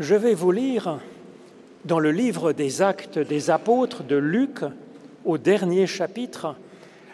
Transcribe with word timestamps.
Je 0.00 0.14
vais 0.14 0.32
vous 0.32 0.50
lire 0.50 0.98
dans 1.84 1.98
le 1.98 2.10
livre 2.10 2.54
des 2.54 2.80
actes 2.80 3.18
des 3.18 3.50
apôtres 3.50 4.02
de 4.02 4.16
Luc, 4.16 4.60
au 5.26 5.36
dernier 5.36 5.86
chapitre, 5.86 6.56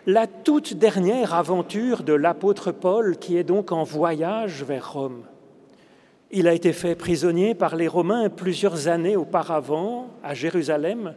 la 0.07 0.29
toute 0.29 0.75
dernière 0.75 1.35
aventure 1.35 2.05
de 2.05 2.13
l'apôtre 2.13 2.71
Paul 2.71 3.17
qui 3.17 3.37
est 3.37 3.43
donc 3.43 3.73
en 3.73 3.83
voyage 3.83 4.63
vers 4.63 4.93
Rome. 4.93 5.23
Il 6.31 6.47
a 6.47 6.53
été 6.53 6.73
fait 6.73 6.95
prisonnier 6.95 7.57
par 7.57 7.75
les 7.75 7.89
Romains 7.89 8.29
plusieurs 8.29 8.87
années 8.87 9.17
auparavant 9.17 10.07
à 10.23 10.35
Jérusalem, 10.35 11.17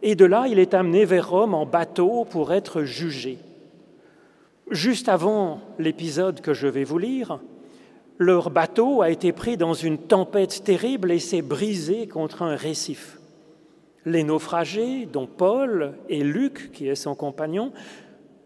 et 0.00 0.14
de 0.14 0.24
là 0.24 0.46
il 0.46 0.60
est 0.60 0.74
amené 0.74 1.04
vers 1.04 1.28
Rome 1.28 1.54
en 1.54 1.66
bateau 1.66 2.24
pour 2.24 2.52
être 2.52 2.84
jugé. 2.84 3.38
Juste 4.70 5.08
avant 5.08 5.58
l'épisode 5.80 6.40
que 6.40 6.54
je 6.54 6.68
vais 6.68 6.84
vous 6.84 6.98
lire, 6.98 7.40
leur 8.18 8.50
bateau 8.50 9.02
a 9.02 9.10
été 9.10 9.32
pris 9.32 9.56
dans 9.56 9.74
une 9.74 9.98
tempête 9.98 10.62
terrible 10.64 11.10
et 11.10 11.18
s'est 11.18 11.42
brisé 11.42 12.06
contre 12.06 12.42
un 12.42 12.54
récif. 12.54 13.18
Les 14.06 14.22
naufragés, 14.22 15.06
dont 15.06 15.26
Paul 15.26 15.94
et 16.08 16.22
Luc, 16.22 16.70
qui 16.72 16.88
est 16.88 16.94
son 16.94 17.14
compagnon, 17.14 17.72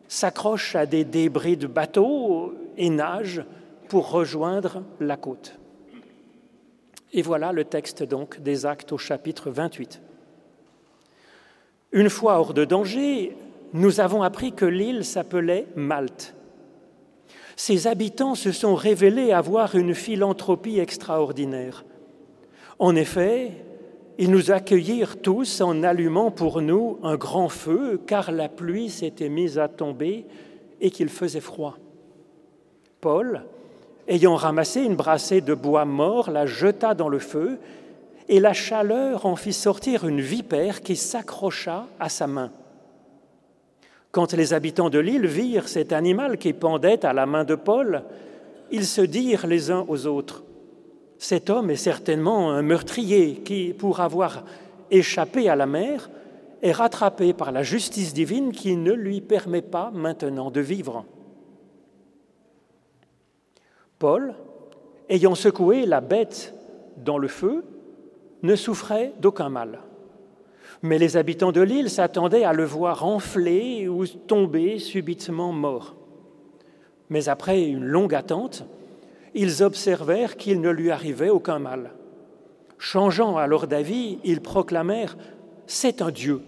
s'accrochent 0.07 0.77
à 0.77 0.87
des 0.87 1.05
débris 1.05 1.57
de 1.57 1.67
bateau 1.67 2.55
et 2.77 2.89
nagent 2.89 3.45
pour 3.89 4.11
rejoindre 4.11 4.83
la 5.01 5.17
côte. 5.17 5.59
Et 7.13 7.23
voilà 7.23 7.53
le 7.53 7.65
texte 7.65 8.03
donc 8.03 8.41
des 8.41 8.67
actes 8.67 8.93
au 8.93 8.99
chapitre 8.99 9.51
28. 9.51 10.01
Une 11.93 12.11
fois 12.11 12.39
hors 12.39 12.55
de 12.55 12.65
danger, 12.65 13.37
nous 13.73 14.01
avons 14.01 14.23
appris 14.23 14.53
que 14.53 14.65
l'île 14.65 15.05
s'appelait 15.05 15.67
Malte 15.75 16.35
ses 17.59 17.89
habitants 17.89 18.37
se 18.37 18.53
sont 18.53 18.77
révélés 18.77 19.33
avoir 19.33 19.75
une 19.75 19.93
philanthropie 19.93 20.79
extraordinaire. 20.79 21.85
En 22.79 22.95
effet, 22.95 23.51
ils 24.17 24.31
nous 24.31 24.53
accueillirent 24.53 25.21
tous 25.21 25.61
en 25.61 25.83
allumant 25.83 26.31
pour 26.31 26.63
nous 26.63 27.01
un 27.03 27.17
grand 27.17 27.49
feu, 27.49 28.01
car 28.07 28.31
la 28.31 28.49
pluie 28.49 28.91
s'était 28.91 29.29
mise 29.29 29.59
à 29.59 29.67
tomber 29.67 30.25
et 30.81 30.93
qu'il 30.93 31.09
faisait 31.09 31.41
froid. 31.41 31.77
Paul, 33.01 33.43
ayant 34.07 34.37
ramassé 34.37 34.83
une 34.83 34.95
brassée 34.95 35.41
de 35.41 35.53
bois 35.53 35.85
mort, 35.85 36.31
la 36.31 36.47
jeta 36.47 36.95
dans 36.95 37.09
le 37.09 37.19
feu, 37.19 37.59
et 38.29 38.39
la 38.39 38.53
chaleur 38.53 39.27
en 39.27 39.35
fit 39.35 39.53
sortir 39.53 40.07
une 40.07 40.21
vipère 40.21 40.81
qui 40.81 40.95
s'accrocha 40.95 41.89
à 41.99 42.09
sa 42.09 42.29
main. 42.29 42.53
Quand 44.11 44.33
les 44.33 44.55
habitants 44.55 44.91
de 44.91 44.99
l'île 44.99 45.27
virent 45.27 45.69
cet 45.69 45.93
animal 45.93 46.39
qui 46.39 46.53
pendait 46.53 47.05
à 47.05 47.13
la 47.13 47.27
main 47.27 47.45
de 47.45 47.55
Paul, 47.55 48.03
ils 48.71 48.87
se 48.87 49.03
dirent 49.03 49.47
les 49.47 49.71
uns 49.71 49.85
aux 49.89 50.07
autres, 50.07 50.43
Cet 51.19 51.51
homme 51.51 51.71
est 51.71 51.77
certainement 51.77 52.53
un 52.53 52.63
meurtrier 52.63 53.41
qui, 53.45 53.75
pour 53.77 53.99
avoir 54.01 54.45
échappé 54.91 55.49
à 55.49 55.57
la 55.57 55.67
mer, 55.67 56.09
est 56.63 56.73
rattrapé 56.73 57.33
par 57.33 57.51
la 57.51 57.65
justice 57.65 58.15
divine 58.15 58.53
qui 58.53 58.77
ne 58.77 58.93
lui 58.93 59.21
permet 59.21 59.63
pas 59.63 59.91
maintenant 59.93 60.51
de 60.51 60.61
vivre. 60.61 61.05
Paul, 63.99 64.35
ayant 65.09 65.35
secoué 65.35 65.87
la 65.87 66.01
bête 66.01 66.55
dans 66.97 67.19
le 67.19 67.29
feu, 67.29 67.65
ne 68.43 68.55
souffrait 68.55 69.13
d'aucun 69.21 69.49
mal. 69.49 69.81
Mais 70.83 70.99
les 70.99 71.17
habitants 71.17 71.53
de 71.53 71.61
l'île 71.61 71.91
s'attendaient 71.91 72.45
à 72.45 72.53
le 72.53 72.65
voir 72.65 73.05
enfler 73.05 73.89
ou 73.89 74.07
tomber 74.07 74.79
subitement 74.79 75.53
mort. 75.53 75.97
Mais 77.11 77.29
après 77.29 77.63
une 77.63 77.85
longue 77.85 78.15
attente, 78.15 78.65
ils 79.35 79.63
observèrent 79.63 80.37
qu'il 80.37 80.61
ne 80.61 80.71
lui 80.71 80.91
arrivait 80.91 81.31
aucun 81.31 81.59
mal. 81.59 81.93
Changeant 82.79 83.37
alors 83.37 83.67
d'avis, 83.67 84.19
ils 84.25 84.41
proclamèrent 84.41 85.17
C'est 85.67 86.01
un 86.01 86.11
Dieu. 86.11 86.43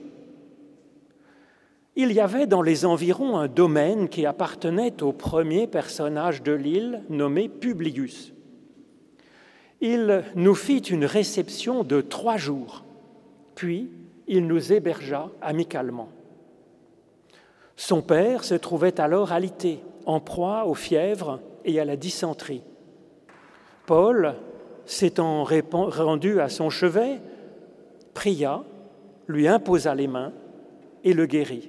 Il 1.96 2.12
y 2.12 2.20
avait 2.20 2.46
dans 2.46 2.62
les 2.62 2.84
environs 2.86 3.36
un 3.36 3.48
domaine 3.48 4.08
qui 4.08 4.24
appartenait 4.24 5.02
au 5.02 5.12
premier 5.12 5.66
personnage 5.66 6.42
de 6.42 6.52
l'île 6.52 7.02
nommé 7.10 7.48
Publius. 7.48 8.32
Il 9.80 10.24
nous 10.36 10.54
fit 10.54 10.78
une 10.78 11.04
réception 11.04 11.84
de 11.84 12.00
trois 12.00 12.36
jours, 12.36 12.84
puis 13.54 13.90
il 14.30 14.46
nous 14.46 14.72
hébergea 14.72 15.28
amicalement. 15.42 16.08
Son 17.74 18.00
père 18.00 18.44
se 18.44 18.54
trouvait 18.54 19.00
alors 19.00 19.32
alité, 19.32 19.80
en 20.06 20.20
proie 20.20 20.66
aux 20.66 20.74
fièvres 20.74 21.40
et 21.64 21.80
à 21.80 21.84
la 21.84 21.96
dysenterie. 21.96 22.62
Paul, 23.86 24.36
s'étant 24.86 25.44
rendu 25.44 26.40
à 26.40 26.48
son 26.48 26.70
chevet, 26.70 27.18
pria, 28.14 28.62
lui 29.26 29.48
imposa 29.48 29.96
les 29.96 30.06
mains 30.06 30.32
et 31.02 31.12
le 31.12 31.26
guérit. 31.26 31.68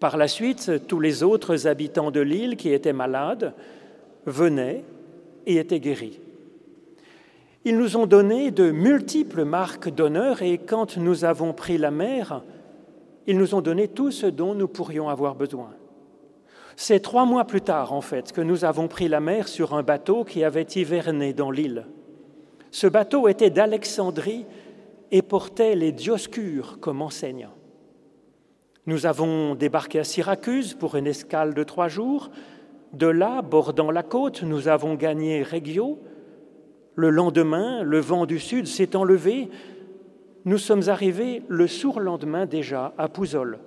Par 0.00 0.18
la 0.18 0.28
suite, 0.28 0.86
tous 0.86 1.00
les 1.00 1.22
autres 1.22 1.66
habitants 1.66 2.10
de 2.10 2.20
l'île 2.20 2.58
qui 2.58 2.74
étaient 2.74 2.92
malades 2.92 3.54
venaient 4.26 4.84
et 5.46 5.56
étaient 5.56 5.80
guéris. 5.80 6.20
Ils 7.64 7.76
nous 7.76 7.96
ont 7.98 8.06
donné 8.06 8.50
de 8.50 8.70
multiples 8.70 9.44
marques 9.44 9.90
d'honneur 9.90 10.40
et 10.40 10.56
quand 10.56 10.96
nous 10.96 11.24
avons 11.24 11.52
pris 11.52 11.76
la 11.76 11.90
mer, 11.90 12.42
ils 13.26 13.36
nous 13.36 13.54
ont 13.54 13.60
donné 13.60 13.86
tout 13.88 14.10
ce 14.10 14.26
dont 14.26 14.54
nous 14.54 14.68
pourrions 14.68 15.10
avoir 15.10 15.34
besoin. 15.34 15.70
C'est 16.76 17.00
trois 17.00 17.26
mois 17.26 17.44
plus 17.44 17.60
tard, 17.60 17.92
en 17.92 18.00
fait, 18.00 18.32
que 18.32 18.40
nous 18.40 18.64
avons 18.64 18.88
pris 18.88 19.08
la 19.08 19.20
mer 19.20 19.48
sur 19.48 19.74
un 19.74 19.82
bateau 19.82 20.24
qui 20.24 20.42
avait 20.42 20.62
hiverné 20.62 21.34
dans 21.34 21.50
l'île. 21.50 21.86
Ce 22.70 22.86
bateau 22.86 23.28
était 23.28 23.50
d'Alexandrie 23.50 24.46
et 25.10 25.20
portait 25.20 25.74
les 25.74 25.92
Dioscures 25.92 26.78
comme 26.80 27.02
enseigne. 27.02 27.48
Nous 28.86 29.04
avons 29.04 29.54
débarqué 29.54 29.98
à 29.98 30.04
Syracuse 30.04 30.72
pour 30.72 30.94
une 30.94 31.06
escale 31.06 31.52
de 31.52 31.62
trois 31.62 31.88
jours. 31.88 32.30
De 32.94 33.06
là, 33.06 33.42
bordant 33.42 33.90
la 33.90 34.02
côte, 34.02 34.42
nous 34.42 34.68
avons 34.68 34.94
gagné 34.94 35.42
Reggio, 35.42 35.98
le 37.00 37.10
lendemain, 37.10 37.82
le 37.82 37.98
vent 37.98 38.26
du 38.26 38.38
sud 38.38 38.66
s'est 38.66 38.94
enlevé. 38.94 39.48
Nous 40.44 40.58
sommes 40.58 40.88
arrivés 40.88 41.42
le 41.48 41.66
surlendemain 41.66 42.44
déjà 42.44 42.92
à 42.98 43.08
Pouzol. 43.08 43.58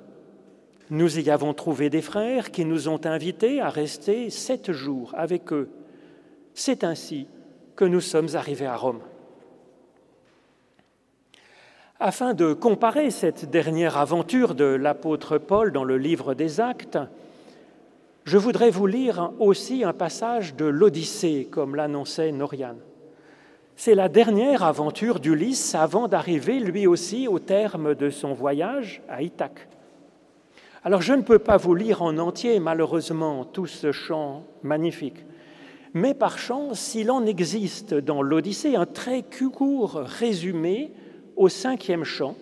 Nous 0.91 1.19
y 1.19 1.31
avons 1.31 1.55
trouvé 1.55 1.89
des 1.89 2.03
frères 2.03 2.51
qui 2.51 2.63
nous 2.63 2.87
ont 2.87 3.03
invités 3.05 3.59
à 3.59 3.69
rester 3.69 4.29
sept 4.29 4.71
jours 4.71 5.11
avec 5.17 5.51
eux. 5.51 5.69
C'est 6.53 6.83
ainsi 6.83 7.27
que 7.75 7.85
nous 7.85 8.01
sommes 8.01 8.35
arrivés 8.35 8.67
à 8.67 8.75
Rome. 8.75 9.01
Afin 11.99 12.35
de 12.35 12.53
comparer 12.53 13.09
cette 13.09 13.49
dernière 13.49 13.97
aventure 13.97 14.53
de 14.53 14.65
l'apôtre 14.65 15.39
Paul 15.39 15.71
dans 15.71 15.85
le 15.85 15.97
livre 15.97 16.35
des 16.35 16.59
Actes, 16.59 16.99
je 18.25 18.37
voudrais 18.37 18.69
vous 18.69 18.87
lire 18.87 19.31
aussi 19.39 19.83
un 19.83 19.93
passage 19.93 20.55
de 20.55 20.65
l'Odyssée, 20.65 21.47
comme 21.49 21.75
l'annonçait 21.75 22.31
Noriane. 22.31 22.79
C'est 23.75 23.95
la 23.95 24.07
dernière 24.07 24.63
aventure 24.63 25.19
d'Ulysse 25.19 25.75
avant 25.75 26.07
d'arriver 26.07 26.59
lui 26.59 26.87
aussi 26.87 27.27
au 27.27 27.39
terme 27.39 27.95
de 27.95 28.09
son 28.09 28.33
voyage 28.33 29.01
à 29.09 29.21
Ithaque. 29.21 29.67
Alors 30.83 31.01
je 31.01 31.13
ne 31.13 31.21
peux 31.21 31.39
pas 31.39 31.57
vous 31.57 31.75
lire 31.75 32.01
en 32.01 32.17
entier 32.17 32.59
malheureusement 32.59 33.45
tout 33.45 33.67
ce 33.67 33.91
chant 33.91 34.43
magnifique, 34.61 35.25
mais 35.93 36.13
par 36.13 36.37
chance, 36.37 36.79
s'il 36.79 37.09
en 37.09 37.25
existe 37.25 37.93
dans 37.93 38.21
l'Odyssée 38.21 38.75
un 38.75 38.85
très 38.85 39.23
court 39.23 39.95
résumé 39.95 40.91
au 41.35 41.49
cinquième 41.49 42.03
chant, 42.03 42.35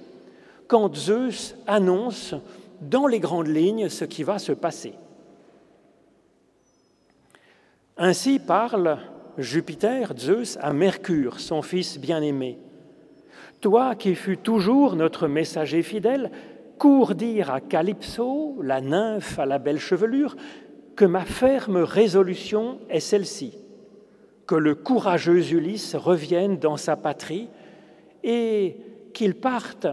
quand 0.68 0.96
Zeus 0.96 1.56
annonce 1.68 2.36
dans 2.82 3.08
les 3.08 3.20
grandes 3.20 3.48
lignes 3.48 3.90
ce 3.90 4.06
qui 4.06 4.24
va 4.24 4.40
se 4.40 4.54
passer. 4.54 4.94
Ainsi 7.98 8.40
parle 8.40 8.98
Jupiter, 9.42 10.14
Zeus, 10.18 10.58
à 10.62 10.72
Mercure, 10.74 11.40
son 11.40 11.62
fils 11.62 12.00
bien-aimé. 12.00 12.58
Toi 13.60 13.96
qui 13.96 14.16
fus 14.16 14.38
toujours 14.38 14.96
notre 14.96 15.28
messager 15.28 15.84
fidèle, 15.84 16.32
cours 16.78 17.16
dire 17.16 17.52
à 17.52 17.62
Calypso, 17.62 18.58
la 18.62 18.82
nymphe 18.82 19.38
à 19.40 19.46
la 19.46 19.60
belle 19.60 19.80
chevelure, 19.80 20.36
que 20.96 21.06
ma 21.06 21.26
ferme 21.26 21.78
résolution 21.78 22.80
est 22.90 23.00
celle-ci, 23.00 23.58
que 24.48 24.56
le 24.56 24.76
courageux 24.76 25.52
Ulysse 25.54 25.96
revienne 25.96 26.58
dans 26.58 26.78
sa 26.78 26.96
patrie 26.96 27.50
et 28.24 28.78
qu'il 29.14 29.36
parte 29.36 29.88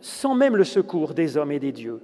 sans 0.00 0.34
même 0.34 0.56
le 0.56 0.64
secours 0.64 1.14
des 1.14 1.36
hommes 1.36 1.52
et 1.52 1.60
des 1.60 1.72
dieux. 1.72 2.00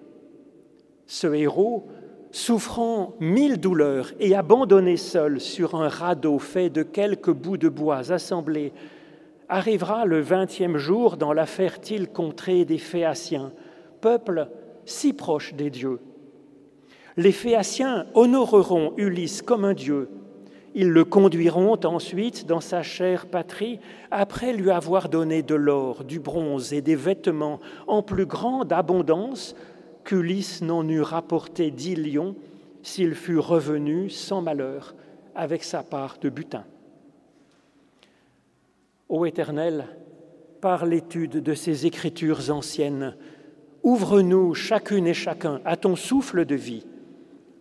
Ce 1.06 1.26
héros 1.26 1.88
souffrant 2.30 3.14
mille 3.20 3.58
douleurs 3.58 4.12
et 4.20 4.34
abandonné 4.34 4.96
seul 4.96 5.40
sur 5.40 5.74
un 5.74 5.88
radeau 5.88 6.38
fait 6.38 6.70
de 6.70 6.82
quelques 6.82 7.32
bouts 7.32 7.56
de 7.56 7.68
bois 7.68 8.12
assemblés, 8.12 8.72
arrivera 9.48 10.04
le 10.04 10.20
vingtième 10.20 10.76
jour 10.76 11.16
dans 11.16 11.32
la 11.32 11.46
fertile 11.46 12.08
contrée 12.08 12.64
des 12.64 12.78
Phéaciens, 12.78 13.52
peuple 14.00 14.48
si 14.84 15.12
proche 15.12 15.54
des 15.54 15.70
dieux. 15.70 16.00
Les 17.16 17.32
Phéaciens 17.32 18.06
honoreront 18.14 18.92
Ulysse 18.96 19.42
comme 19.42 19.64
un 19.64 19.74
dieu. 19.74 20.08
Ils 20.74 20.90
le 20.90 21.04
conduiront 21.04 21.78
ensuite 21.84 22.46
dans 22.46 22.60
sa 22.60 22.82
chère 22.82 23.26
patrie, 23.26 23.80
après 24.10 24.52
lui 24.52 24.70
avoir 24.70 25.08
donné 25.08 25.42
de 25.42 25.54
l'or, 25.54 26.04
du 26.04 26.20
bronze 26.20 26.72
et 26.72 26.82
des 26.82 26.94
vêtements 26.94 27.58
en 27.86 28.02
plus 28.02 28.26
grande 28.26 28.72
abondance 28.72 29.56
n'en 30.12 30.88
eût 30.88 31.02
rapporté 31.02 31.70
dix 31.70 31.96
lions 31.96 32.34
s'il 32.82 33.14
fût 33.14 33.38
revenu 33.38 34.08
sans 34.08 34.40
malheur 34.40 34.94
avec 35.34 35.62
sa 35.64 35.82
part 35.82 36.18
de 36.20 36.28
butin. 36.28 36.64
Ô 39.08 39.24
Éternel, 39.26 39.86
par 40.60 40.86
l'étude 40.86 41.42
de 41.42 41.54
ces 41.54 41.86
écritures 41.86 42.50
anciennes, 42.50 43.16
ouvre-nous 43.82 44.54
chacune 44.54 45.06
et 45.06 45.14
chacun 45.14 45.60
à 45.64 45.76
ton 45.76 45.96
souffle 45.96 46.44
de 46.44 46.54
vie, 46.54 46.84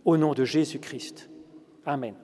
au 0.06 0.18
nom 0.18 0.34
de 0.34 0.44
Jésus-Christ. 0.44 1.30
Amen. 1.86 2.16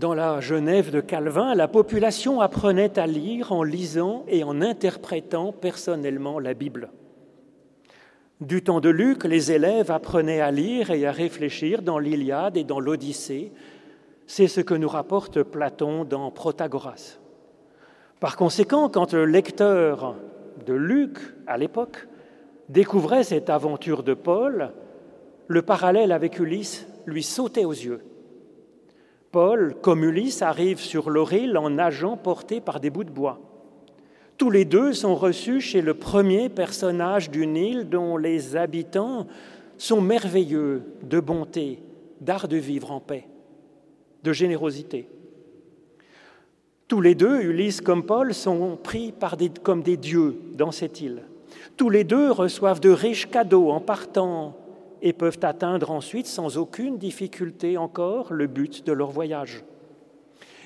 Dans 0.00 0.14
la 0.14 0.40
Genève 0.40 0.90
de 0.90 1.02
Calvin, 1.02 1.54
la 1.54 1.68
population 1.68 2.40
apprenait 2.40 2.98
à 2.98 3.06
lire 3.06 3.52
en 3.52 3.62
lisant 3.62 4.24
et 4.28 4.44
en 4.44 4.62
interprétant 4.62 5.52
personnellement 5.52 6.38
la 6.38 6.54
Bible. 6.54 6.88
Du 8.40 8.64
temps 8.64 8.80
de 8.80 8.88
Luc, 8.88 9.24
les 9.24 9.52
élèves 9.52 9.90
apprenaient 9.90 10.40
à 10.40 10.50
lire 10.50 10.90
et 10.90 11.06
à 11.06 11.12
réfléchir 11.12 11.82
dans 11.82 11.98
l'Iliade 11.98 12.56
et 12.56 12.64
dans 12.64 12.80
l'Odyssée. 12.80 13.52
C'est 14.26 14.48
ce 14.48 14.62
que 14.62 14.72
nous 14.72 14.88
rapporte 14.88 15.42
Platon 15.42 16.04
dans 16.04 16.30
Protagoras. 16.30 17.18
Par 18.20 18.38
conséquent, 18.38 18.88
quand 18.88 19.12
le 19.12 19.26
lecteur 19.26 20.16
de 20.64 20.72
Luc, 20.72 21.18
à 21.46 21.58
l'époque, 21.58 22.08
découvrait 22.70 23.22
cette 23.22 23.50
aventure 23.50 24.02
de 24.02 24.14
Paul, 24.14 24.72
le 25.46 25.60
parallèle 25.60 26.10
avec 26.10 26.38
Ulysse 26.38 26.86
lui 27.04 27.22
sautait 27.22 27.66
aux 27.66 27.72
yeux. 27.72 28.00
Paul, 29.32 29.76
comme 29.80 30.04
Ulysse, 30.04 30.42
arrive 30.42 30.80
sur 30.80 31.08
l'Orille 31.08 31.56
en 31.56 31.70
nageant 31.70 32.16
porté 32.16 32.60
par 32.60 32.80
des 32.80 32.90
bouts 32.90 33.04
de 33.04 33.10
bois. 33.10 33.38
Tous 34.36 34.50
les 34.50 34.64
deux 34.64 34.92
sont 34.92 35.14
reçus 35.14 35.60
chez 35.60 35.82
le 35.82 35.94
premier 35.94 36.48
personnage 36.48 37.30
d'une 37.30 37.56
île 37.56 37.88
dont 37.88 38.16
les 38.16 38.56
habitants 38.56 39.26
sont 39.78 40.00
merveilleux 40.00 40.82
de 41.02 41.20
bonté, 41.20 41.82
d'art 42.20 42.48
de 42.48 42.56
vivre 42.56 42.90
en 42.90 43.00
paix, 43.00 43.28
de 44.24 44.32
générosité. 44.32 45.08
Tous 46.88 47.00
les 47.00 47.14
deux, 47.14 47.40
Ulysse 47.42 47.80
comme 47.80 48.04
Paul, 48.04 48.34
sont 48.34 48.76
pris 48.82 49.14
comme 49.62 49.82
des 49.82 49.96
dieux 49.96 50.40
dans 50.54 50.72
cette 50.72 51.00
île. 51.00 51.22
Tous 51.76 51.88
les 51.88 52.02
deux 52.02 52.32
reçoivent 52.32 52.80
de 52.80 52.90
riches 52.90 53.30
cadeaux 53.30 53.70
en 53.70 53.80
partant 53.80 54.56
et 55.02 55.12
peuvent 55.12 55.40
atteindre 55.42 55.90
ensuite 55.90 56.26
sans 56.26 56.58
aucune 56.58 56.98
difficulté 56.98 57.78
encore 57.78 58.32
le 58.32 58.46
but 58.46 58.86
de 58.86 58.92
leur 58.92 59.10
voyage. 59.10 59.64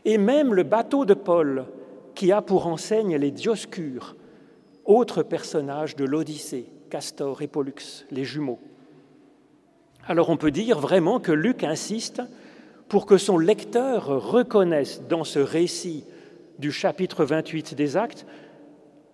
Et 0.04 0.18
même 0.18 0.54
le 0.54 0.62
bateau 0.62 1.04
de 1.04 1.14
Paul, 1.14 1.66
qui 2.14 2.32
a 2.32 2.42
pour 2.42 2.66
enseigne 2.66 3.16
les 3.16 3.30
Dioscures, 3.30 4.16
autres 4.84 5.22
personnages 5.22 5.96
de 5.96 6.04
l'Odyssée, 6.04 6.66
Castor 6.90 7.42
et 7.42 7.48
Pollux, 7.48 8.06
les 8.10 8.24
jumeaux. 8.24 8.60
Alors 10.06 10.28
on 10.28 10.36
peut 10.36 10.50
dire 10.50 10.78
vraiment 10.78 11.20
que 11.20 11.32
Luc 11.32 11.64
insiste 11.64 12.22
pour 12.88 13.06
que 13.06 13.16
son 13.16 13.38
lecteur 13.38 14.06
reconnaisse 14.06 15.02
dans 15.08 15.24
ce 15.24 15.38
récit 15.38 16.04
du 16.58 16.70
chapitre 16.70 17.24
28 17.24 17.74
des 17.74 17.96
Actes 17.96 18.26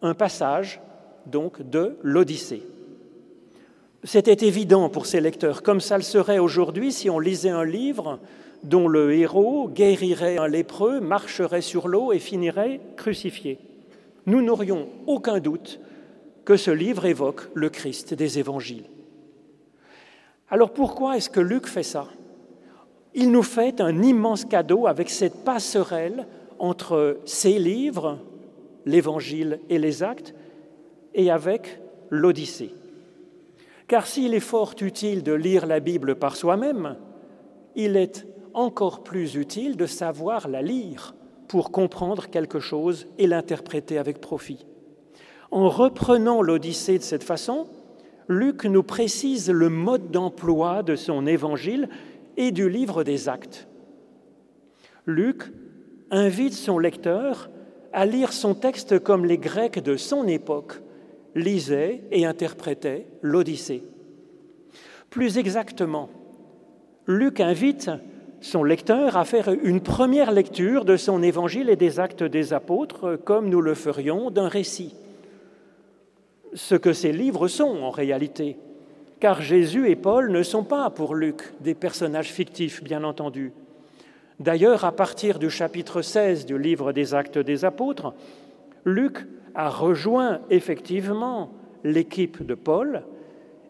un 0.02 0.14
passage 0.14 0.80
donc 1.26 1.62
de 1.62 1.96
l'Odyssée. 2.02 2.62
C'était 4.02 4.46
évident 4.46 4.88
pour 4.88 5.04
ses 5.04 5.20
lecteurs, 5.20 5.62
comme 5.62 5.80
ça 5.80 5.98
le 5.98 6.02
serait 6.02 6.38
aujourd'hui 6.38 6.90
si 6.90 7.10
on 7.10 7.18
lisait 7.18 7.50
un 7.50 7.64
livre 7.64 8.18
dont 8.62 8.88
le 8.88 9.12
héros 9.14 9.68
guérirait 9.68 10.38
un 10.38 10.48
lépreux, 10.48 11.00
marcherait 11.00 11.60
sur 11.60 11.86
l'eau 11.86 12.12
et 12.12 12.18
finirait 12.18 12.80
crucifié. 12.96 13.58
Nous 14.24 14.40
n'aurions 14.40 14.88
aucun 15.06 15.38
doute 15.38 15.80
que 16.46 16.56
ce 16.56 16.70
livre 16.70 17.04
évoque 17.04 17.42
le 17.54 17.68
Christ 17.68 18.14
des 18.14 18.38
évangiles. 18.38 18.84
Alors 20.48 20.72
pourquoi 20.72 21.16
est-ce 21.16 21.30
que 21.30 21.40
Luc 21.40 21.66
fait 21.66 21.82
ça? 21.82 22.08
Il 23.14 23.30
nous 23.30 23.42
fait 23.42 23.80
un 23.80 24.02
immense 24.02 24.46
cadeau 24.46 24.86
avec 24.86 25.10
cette 25.10 25.44
passerelle 25.44 26.26
entre 26.58 27.18
ses 27.26 27.58
livres, 27.58 28.18
l'Évangile 28.86 29.60
et 29.68 29.78
les 29.78 30.02
actes, 30.02 30.34
et 31.14 31.30
avec 31.30 31.80
l'Odyssée. 32.08 32.72
Car 33.90 34.06
s'il 34.06 34.34
est 34.34 34.38
fort 34.38 34.76
utile 34.82 35.24
de 35.24 35.32
lire 35.32 35.66
la 35.66 35.80
Bible 35.80 36.14
par 36.14 36.36
soi-même, 36.36 36.94
il 37.74 37.96
est 37.96 38.24
encore 38.54 39.02
plus 39.02 39.34
utile 39.34 39.76
de 39.76 39.86
savoir 39.86 40.46
la 40.46 40.62
lire 40.62 41.16
pour 41.48 41.72
comprendre 41.72 42.28
quelque 42.28 42.60
chose 42.60 43.08
et 43.18 43.26
l'interpréter 43.26 43.98
avec 43.98 44.20
profit. 44.20 44.64
En 45.50 45.68
reprenant 45.68 46.40
l'Odyssée 46.40 46.98
de 46.98 47.02
cette 47.02 47.24
façon, 47.24 47.66
Luc 48.28 48.62
nous 48.64 48.84
précise 48.84 49.50
le 49.50 49.68
mode 49.68 50.12
d'emploi 50.12 50.84
de 50.84 50.94
son 50.94 51.26
évangile 51.26 51.88
et 52.36 52.52
du 52.52 52.68
livre 52.68 53.02
des 53.02 53.28
actes. 53.28 53.66
Luc 55.04 55.52
invite 56.12 56.54
son 56.54 56.78
lecteur 56.78 57.50
à 57.92 58.06
lire 58.06 58.32
son 58.32 58.54
texte 58.54 59.00
comme 59.00 59.24
les 59.24 59.38
Grecs 59.38 59.82
de 59.82 59.96
son 59.96 60.28
époque 60.28 60.80
lisait 61.34 62.02
et 62.10 62.26
interprétait 62.26 63.06
l'Odyssée. 63.22 63.82
Plus 65.10 65.38
exactement, 65.38 66.08
Luc 67.06 67.40
invite 67.40 67.90
son 68.40 68.64
lecteur 68.64 69.16
à 69.16 69.24
faire 69.24 69.48
une 69.48 69.80
première 69.80 70.32
lecture 70.32 70.84
de 70.84 70.96
son 70.96 71.22
évangile 71.22 71.68
et 71.68 71.76
des 71.76 72.00
actes 72.00 72.22
des 72.22 72.52
apôtres 72.52 73.16
comme 73.24 73.48
nous 73.48 73.60
le 73.60 73.74
ferions 73.74 74.30
d'un 74.30 74.48
récit. 74.48 74.94
Ce 76.54 76.74
que 76.74 76.92
ces 76.92 77.12
livres 77.12 77.48
sont 77.48 77.82
en 77.82 77.90
réalité, 77.90 78.56
car 79.20 79.42
Jésus 79.42 79.90
et 79.90 79.96
Paul 79.96 80.30
ne 80.30 80.42
sont 80.42 80.64
pas 80.64 80.88
pour 80.90 81.14
Luc 81.14 81.52
des 81.60 81.74
personnages 81.74 82.32
fictifs, 82.32 82.82
bien 82.82 83.04
entendu. 83.04 83.52
D'ailleurs, 84.40 84.86
à 84.86 84.92
partir 84.92 85.38
du 85.38 85.50
chapitre 85.50 86.00
16 86.00 86.46
du 86.46 86.58
livre 86.58 86.92
des 86.92 87.12
actes 87.12 87.38
des 87.38 87.66
apôtres, 87.66 88.14
Luc 88.84 89.26
a 89.54 89.68
rejoint 89.68 90.40
effectivement 90.50 91.52
l'équipe 91.84 92.44
de 92.44 92.54
Paul 92.54 93.02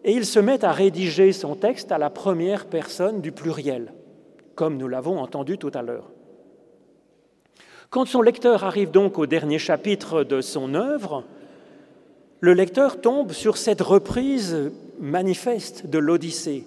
et 0.05 0.13
il 0.13 0.25
se 0.25 0.41
met 0.41 0.65
à 0.65 0.73
rédiger 0.73 1.33
son 1.33 1.55
texte 1.55 1.93
à 1.93 1.99
la 1.99 2.11
première 2.11 2.67
personne 2.67 3.21
du 3.21 3.33
pluriel, 3.33 3.93
comme 4.55 4.77
nous 4.77 4.89
l'avons 4.89 5.19
entendu 5.19 5.59
tout 5.59 5.71
à 5.75 5.83
l'heure. 5.83 6.11
Quand 7.91 8.07
son 8.07 8.23
lecteur 8.23 8.65
arrive 8.65 8.91
donc 8.91 9.19
au 9.19 9.27
dernier 9.27 9.59
chapitre 9.59 10.23
de 10.23 10.41
son 10.41 10.75
œuvre, 10.75 11.25
le 12.41 12.55
lecteur 12.55 13.01
tombe 13.01 13.33
sur 13.33 13.57
cette 13.57 13.81
reprise 13.81 14.73
manifeste 15.01 15.87
de 15.87 15.99
l'Odyssée. 15.99 16.65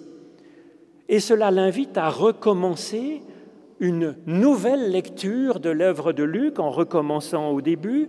Et 1.08 1.20
cela 1.20 1.50
l'invite 1.50 1.96
à 1.98 2.10
recommencer 2.10 3.22
une 3.80 4.16
nouvelle 4.26 4.90
lecture 4.90 5.60
de 5.60 5.70
l'œuvre 5.70 6.12
de 6.12 6.22
Luc 6.22 6.58
en 6.58 6.70
recommençant 6.70 7.50
au 7.50 7.60
début 7.60 8.08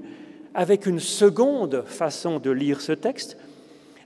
avec 0.55 0.85
une 0.85 1.01
seconde 1.01 1.83
façon 1.85 2.39
de 2.39 2.49
lire 2.49 2.79
ce 2.79 2.93
texte, 2.93 3.37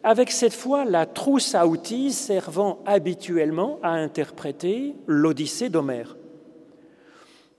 avec 0.04 0.32
cette 0.32 0.54
fois 0.54 0.84
la 0.84 1.06
trousse 1.06 1.54
à 1.54 1.68
outils 1.68 2.12
servant 2.12 2.80
habituellement 2.86 3.80
à 3.84 3.92
interpréter 3.92 4.96
l'Odyssée 5.06 5.70
d'Homère. 5.70 6.18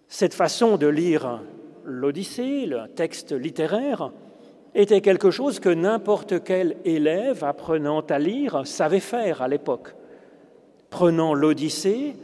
Cette 0.09 0.35
façon 0.35 0.77
de 0.77 0.89
lire 0.89 1.41
l'Odyssée, 1.85 2.67
le 2.67 2.89
texte 2.89 3.33
littéraire, 3.33 4.11
était 4.75 5.01
quelque 5.01 5.31
chose 5.31 5.61
que 5.61 5.69
n'importe 5.69 6.43
quel 6.43 6.77
élève 6.85 7.45
apprenant 7.45 8.01
à 8.01 8.19
lire 8.19 8.67
savait 8.67 9.01
faire 9.01 9.41
à 9.41 9.49
l'époque, 9.49 9.95
prenant 10.91 11.33
l'Odyssée 11.33 12.17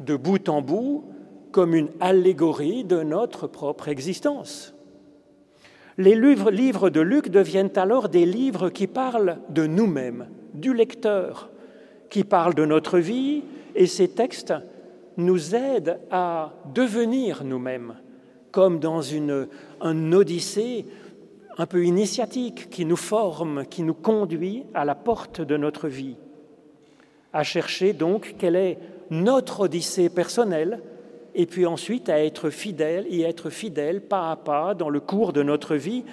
de 0.00 0.16
bout 0.16 0.48
en 0.48 0.62
bout 0.62 1.04
comme 1.50 1.74
une 1.74 1.90
allégorie 2.00 2.84
de 2.84 3.02
notre 3.02 3.46
propre 3.46 3.88
existence. 3.88 4.74
Les 5.98 6.14
livres, 6.14 6.90
de 6.90 7.00
Luc 7.00 7.28
deviennent 7.28 7.76
alors 7.76 8.08
des 8.08 8.24
livres 8.24 8.70
qui 8.70 8.86
parlent 8.86 9.38
de 9.50 9.66
nous-mêmes, 9.66 10.28
du 10.54 10.72
lecteur, 10.72 11.50
qui 12.08 12.24
parlent 12.24 12.54
de 12.54 12.64
notre 12.64 12.98
vie, 12.98 13.44
et 13.74 13.86
ces 13.86 14.08
textes 14.08 14.54
nous 15.16 15.54
aident 15.54 15.98
à 16.10 16.52
devenir 16.74 17.44
nous-mêmes, 17.44 17.96
comme 18.50 18.78
dans 18.78 19.02
une, 19.02 19.48
un 19.80 20.12
odyssée 20.12 20.86
un 21.58 21.66
peu 21.66 21.84
initiatique 21.84 22.70
qui 22.70 22.86
nous 22.86 22.96
forme, 22.96 23.66
qui 23.66 23.82
nous 23.82 23.94
conduit 23.94 24.64
à 24.72 24.84
la 24.84 24.94
porte 24.94 25.42
de 25.42 25.56
notre 25.58 25.88
vie, 25.88 26.16
à 27.34 27.42
chercher 27.42 27.92
donc 27.92 28.36
quelle 28.38 28.56
est 28.56 28.78
notre 29.10 29.60
odyssée 29.60 30.08
personnelle, 30.08 30.80
et 31.34 31.46
puis 31.46 31.66
ensuite 31.66 32.08
à 32.08 32.22
être 32.22 32.50
fidèle 32.50 33.06
et 33.08 33.22
être 33.22 33.50
fidèle 33.50 34.00
pas 34.00 34.30
à 34.30 34.36
pas 34.36 34.74
dans 34.74 34.90
le 34.90 35.00
cours 35.00 35.32
de 35.32 35.42
notre 35.42 35.76
vie. 35.76 36.04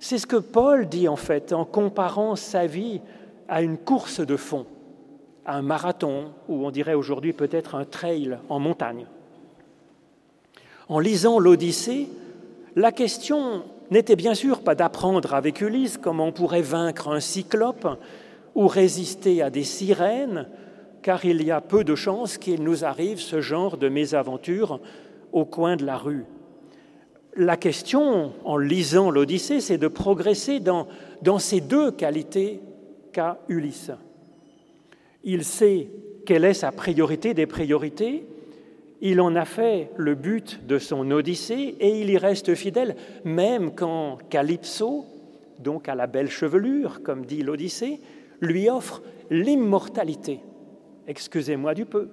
C'est 0.00 0.18
ce 0.18 0.26
que 0.26 0.36
Paul 0.36 0.88
dit 0.88 1.08
en 1.08 1.16
fait 1.16 1.52
en 1.52 1.64
comparant 1.64 2.36
sa 2.36 2.66
vie 2.66 3.00
à 3.48 3.62
une 3.62 3.78
course 3.78 4.20
de 4.20 4.36
fond, 4.36 4.66
à 5.44 5.56
un 5.56 5.62
marathon, 5.62 6.32
ou 6.48 6.66
on 6.66 6.70
dirait 6.70 6.94
aujourd'hui 6.94 7.32
peut-être 7.32 7.74
un 7.74 7.84
trail 7.84 8.38
en 8.48 8.58
montagne. 8.58 9.06
En 10.88 10.98
lisant 10.98 11.38
l'Odyssée, 11.38 12.08
la 12.74 12.92
question 12.92 13.62
n'était 13.90 14.16
bien 14.16 14.34
sûr 14.34 14.62
pas 14.62 14.74
d'apprendre 14.74 15.34
avec 15.34 15.60
Ulysse 15.60 15.98
comment 15.98 16.26
on 16.26 16.32
pourrait 16.32 16.62
vaincre 16.62 17.08
un 17.08 17.20
cyclope 17.20 17.86
ou 18.54 18.66
résister 18.66 19.42
à 19.42 19.50
des 19.50 19.64
sirènes 19.64 20.48
car 21.02 21.24
il 21.24 21.42
y 21.42 21.50
a 21.50 21.60
peu 21.60 21.84
de 21.84 21.94
chances 21.94 22.38
qu'il 22.38 22.62
nous 22.62 22.84
arrive 22.84 23.20
ce 23.20 23.40
genre 23.40 23.76
de 23.76 23.88
mésaventure 23.88 24.80
au 25.32 25.44
coin 25.44 25.76
de 25.76 25.84
la 25.84 25.96
rue. 25.96 26.24
La 27.34 27.56
question, 27.56 28.32
en 28.44 28.56
lisant 28.56 29.10
l'Odyssée, 29.10 29.60
c'est 29.60 29.78
de 29.78 29.88
progresser 29.88 30.60
dans, 30.60 30.86
ces 31.38 31.60
deux 31.60 31.90
qualités 31.90 32.60
qu'a 33.12 33.38
Ulysse. 33.48 33.90
Il 35.24 35.44
sait 35.44 35.88
quelle 36.26 36.44
est 36.44 36.54
sa 36.54 36.72
priorité 36.72 37.34
des 37.34 37.46
priorités, 37.46 38.26
il 39.00 39.20
en 39.20 39.34
a 39.34 39.44
fait 39.44 39.90
le 39.96 40.14
but 40.14 40.64
de 40.66 40.78
son 40.78 41.10
Odyssée 41.10 41.74
et 41.80 42.00
il 42.00 42.10
y 42.10 42.18
reste 42.18 42.54
fidèle, 42.54 42.94
même 43.24 43.74
quand 43.74 44.18
Calypso, 44.30 45.06
donc 45.58 45.88
à 45.88 45.96
la 45.96 46.06
belle 46.06 46.30
chevelure, 46.30 47.02
comme 47.02 47.24
dit 47.24 47.42
l'Odyssée, 47.42 47.98
lui 48.40 48.68
offre 48.68 49.02
l'immortalité 49.30 50.40
excusez-moi 51.06 51.74
du 51.74 51.84
peu. 51.84 52.08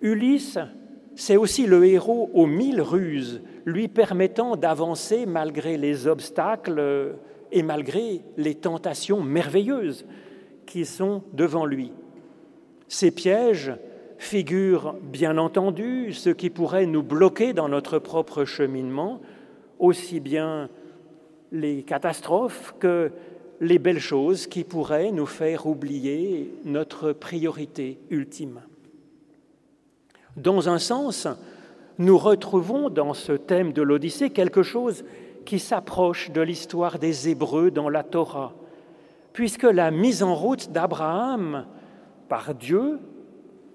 Ulysse, 0.00 0.58
c'est 1.14 1.36
aussi 1.36 1.66
le 1.66 1.84
héros 1.86 2.30
aux 2.34 2.46
mille 2.46 2.80
ruses, 2.82 3.42
lui 3.64 3.88
permettant 3.88 4.56
d'avancer 4.56 5.26
malgré 5.26 5.76
les 5.76 6.06
obstacles 6.06 7.16
et 7.52 7.62
malgré 7.62 8.20
les 8.36 8.54
tentations 8.54 9.22
merveilleuses 9.22 10.06
qui 10.66 10.84
sont 10.84 11.22
devant 11.32 11.64
lui. 11.64 11.92
Ces 12.88 13.10
pièges 13.10 13.72
figurent 14.18 14.94
bien 15.02 15.38
entendu 15.38 16.12
ce 16.12 16.30
qui 16.30 16.50
pourrait 16.50 16.86
nous 16.86 17.02
bloquer 17.02 17.52
dans 17.52 17.68
notre 17.68 17.98
propre 17.98 18.44
cheminement, 18.44 19.20
aussi 19.78 20.20
bien 20.20 20.68
les 21.52 21.82
catastrophes 21.82 22.74
que 22.78 23.12
les 23.60 23.78
belles 23.78 24.00
choses 24.00 24.46
qui 24.46 24.64
pourraient 24.64 25.12
nous 25.12 25.26
faire 25.26 25.66
oublier 25.66 26.52
notre 26.64 27.12
priorité 27.12 27.98
ultime. 28.10 28.60
Dans 30.36 30.68
un 30.68 30.78
sens, 30.78 31.26
nous 31.98 32.18
retrouvons 32.18 32.90
dans 32.90 33.14
ce 33.14 33.32
thème 33.32 33.72
de 33.72 33.82
l'Odyssée 33.82 34.30
quelque 34.30 34.62
chose 34.62 35.04
qui 35.44 35.58
s'approche 35.58 36.30
de 36.30 36.42
l'histoire 36.42 36.98
des 36.98 37.28
Hébreux 37.28 37.70
dans 37.70 37.88
la 37.88 38.02
Torah, 38.02 38.52
puisque 39.32 39.62
la 39.62 39.90
mise 39.90 40.22
en 40.22 40.34
route 40.34 40.70
d'Abraham 40.72 41.64
par 42.28 42.54
Dieu 42.54 42.98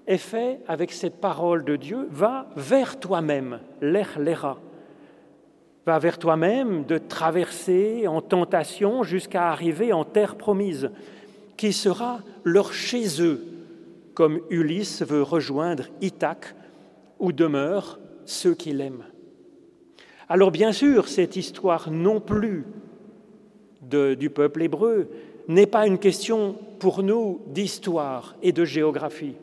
est 0.06 0.18
faite 0.18 0.60
avec 0.68 0.92
cette 0.92 1.20
parole 1.20 1.64
de 1.64 1.76
Dieu, 1.76 2.08
va 2.10 2.46
vers 2.56 3.00
toi-même, 3.00 3.60
l'Erlera 3.80 4.58
va 5.86 5.98
vers 5.98 6.18
toi-même 6.18 6.84
de 6.84 6.98
traverser 6.98 8.06
en 8.06 8.20
tentation 8.20 9.02
jusqu'à 9.02 9.50
arriver 9.50 9.92
en 9.92 10.04
terre 10.04 10.36
promise, 10.36 10.90
qui 11.56 11.72
sera 11.72 12.20
leur 12.44 12.72
chez 12.72 13.20
eux, 13.20 13.44
comme 14.14 14.40
Ulysse 14.50 15.02
veut 15.02 15.22
rejoindre 15.22 15.84
Ithaque, 16.00 16.54
où 17.18 17.32
demeurent 17.32 17.98
ceux 18.24 18.54
qu'il 18.54 18.80
aime. 18.80 19.04
Alors 20.28 20.50
bien 20.50 20.72
sûr, 20.72 21.08
cette 21.08 21.36
histoire 21.36 21.90
non 21.90 22.20
plus 22.20 22.64
du 23.80 24.30
peuple 24.30 24.62
hébreu 24.62 25.08
n'est 25.48 25.66
pas 25.66 25.86
une 25.86 25.98
question 25.98 26.56
pour 26.78 27.02
nous 27.02 27.40
d'histoire 27.48 28.36
et 28.42 28.52
de 28.52 28.64
géographie 28.64 29.34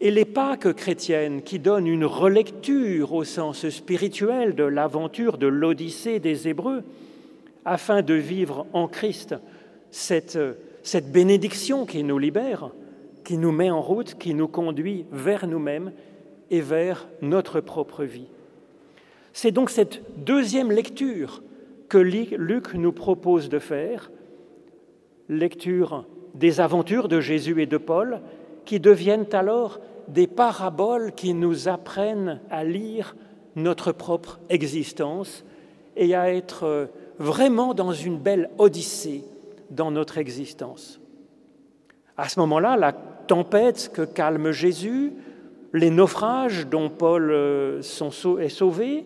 et 0.00 0.10
les 0.10 0.24
Pâques 0.24 0.72
chrétiennes 0.74 1.42
qui 1.42 1.58
donnent 1.58 1.86
une 1.86 2.04
relecture 2.04 3.14
au 3.14 3.24
sens 3.24 3.68
spirituel 3.68 4.54
de 4.54 4.64
l'aventure 4.64 5.38
de 5.38 5.46
l'Odyssée 5.46 6.18
des 6.18 6.48
Hébreux, 6.48 6.82
afin 7.64 8.02
de 8.02 8.14
vivre 8.14 8.66
en 8.72 8.88
Christ 8.88 9.34
cette, 9.90 10.38
cette 10.82 11.10
bénédiction 11.10 11.86
qui 11.86 12.02
nous 12.02 12.18
libère, 12.18 12.70
qui 13.24 13.38
nous 13.38 13.52
met 13.52 13.70
en 13.70 13.80
route, 13.80 14.16
qui 14.18 14.34
nous 14.34 14.48
conduit 14.48 15.06
vers 15.10 15.46
nous-mêmes 15.46 15.92
et 16.50 16.60
vers 16.60 17.08
notre 17.22 17.60
propre 17.60 18.04
vie. 18.04 18.26
C'est 19.32 19.50
donc 19.50 19.70
cette 19.70 20.02
deuxième 20.24 20.70
lecture 20.70 21.42
que 21.88 21.98
Luc 21.98 22.74
nous 22.74 22.92
propose 22.92 23.48
de 23.48 23.58
faire, 23.58 24.10
lecture 25.28 26.06
des 26.34 26.60
aventures 26.60 27.08
de 27.08 27.20
Jésus 27.20 27.62
et 27.62 27.66
de 27.66 27.76
Paul, 27.76 28.20
qui 28.64 28.80
deviennent 28.80 29.26
alors 29.32 29.80
des 30.08 30.26
paraboles 30.26 31.12
qui 31.12 31.34
nous 31.34 31.68
apprennent 31.68 32.40
à 32.50 32.64
lire 32.64 33.16
notre 33.56 33.92
propre 33.92 34.40
existence 34.48 35.44
et 35.96 36.14
à 36.14 36.32
être 36.32 36.88
vraiment 37.18 37.74
dans 37.74 37.92
une 37.92 38.18
belle 38.18 38.50
odyssée 38.58 39.24
dans 39.70 39.90
notre 39.90 40.18
existence. 40.18 41.00
À 42.16 42.28
ce 42.28 42.38
moment-là, 42.40 42.76
la 42.76 42.92
tempête 42.92 43.90
que 43.92 44.02
calme 44.02 44.52
Jésus, 44.52 45.12
les 45.72 45.90
naufrages 45.90 46.66
dont 46.66 46.88
Paul 46.88 47.30
euh, 47.30 47.80
est 47.80 48.48
sauvé, 48.48 49.04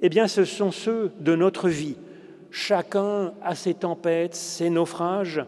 eh 0.00 0.08
bien 0.08 0.26
ce 0.26 0.44
sont 0.44 0.72
ceux 0.72 1.12
de 1.20 1.36
notre 1.36 1.68
vie. 1.68 1.96
Chacun 2.50 3.32
a 3.42 3.54
ses 3.54 3.74
tempêtes, 3.74 4.34
ses 4.34 4.68
naufrages, 4.68 5.44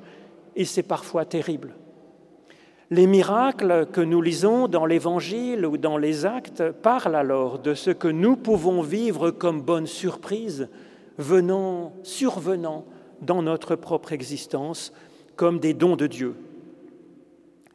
et 0.54 0.64
c'est 0.64 0.84
parfois 0.84 1.24
terrible. 1.24 1.74
Les 2.94 3.08
miracles 3.08 3.88
que 3.90 4.00
nous 4.00 4.22
lisons 4.22 4.68
dans 4.68 4.86
l'Évangile 4.86 5.66
ou 5.66 5.78
dans 5.78 5.96
les 5.98 6.26
actes 6.26 6.70
parlent 6.70 7.16
alors 7.16 7.58
de 7.58 7.74
ce 7.74 7.90
que 7.90 8.06
nous 8.06 8.36
pouvons 8.36 8.82
vivre 8.82 9.32
comme 9.32 9.62
bonne 9.62 9.88
surprise 9.88 10.68
venant, 11.18 11.92
survenant 12.04 12.84
dans 13.20 13.42
notre 13.42 13.74
propre 13.74 14.12
existence 14.12 14.92
comme 15.34 15.58
des 15.58 15.74
dons 15.74 15.96
de 15.96 16.06
Dieu. 16.06 16.36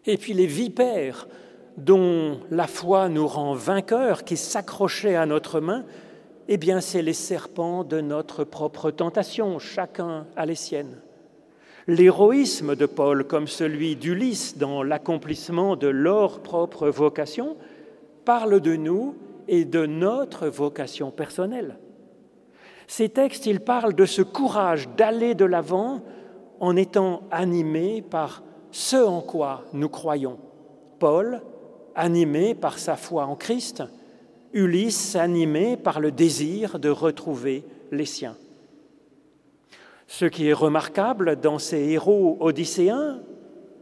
Et 0.06 0.16
puis 0.16 0.32
les 0.32 0.46
vipères 0.46 1.28
dont 1.76 2.40
la 2.50 2.68
foi 2.68 3.10
nous 3.10 3.28
rend 3.28 3.56
vainqueurs, 3.56 4.24
qui 4.24 4.38
s'accrochaient 4.38 5.18
à 5.18 5.26
notre 5.26 5.60
main, 5.60 5.84
eh 6.48 6.56
bien 6.56 6.80
c'est 6.80 7.02
les 7.02 7.12
serpents 7.12 7.84
de 7.84 8.00
notre 8.00 8.46
propre 8.46 8.90
tentation, 8.90 9.60
chacun 9.60 10.28
a 10.38 10.46
les 10.46 10.56
siennes. 10.56 11.02
L'héroïsme 11.90 12.76
de 12.76 12.86
Paul, 12.86 13.24
comme 13.24 13.48
celui 13.48 13.96
d'Ulysse 13.96 14.60
dans 14.60 14.84
l'accomplissement 14.84 15.76
de 15.76 15.88
leur 15.88 16.42
propre 16.42 16.88
vocation, 16.88 17.58
parle 18.26 18.60
de 18.60 18.76
nous 18.76 19.16
et 19.48 19.66
de 19.66 19.88
notre 19.88 20.50
vocation 20.50 21.10
personnelle. 21.10 21.80
Ces 22.86 23.10
textes, 23.10 23.48
ils 23.48 23.60
parlent 23.60 23.96
de 23.96 24.06
ce 24.06 24.22
courage 24.22 24.88
d'aller 24.98 25.34
de 25.34 25.46
l'avant 25.46 26.04
en 26.60 26.76
étant 26.76 27.24
animé 27.32 28.04
par 28.04 28.44
ce 28.70 29.04
en 29.04 29.22
quoi 29.22 29.66
nous 29.74 29.90
croyons. 29.90 30.38
Paul, 31.00 31.42
animé 31.96 32.54
par 32.54 32.78
sa 32.78 32.98
foi 32.98 33.26
en 33.26 33.36
Christ, 33.36 33.82
Ulysse, 34.54 35.16
animé 35.16 35.76
par 35.76 36.00
le 36.00 36.12
désir 36.12 36.78
de 36.78 36.90
retrouver 36.90 37.64
les 37.92 38.06
siens. 38.06 38.38
Ce 40.12 40.26
qui 40.26 40.48
est 40.48 40.54
remarquable 40.54 41.36
dans 41.36 41.60
ces 41.60 41.78
héros 41.90 42.36
odysséens, 42.40 43.20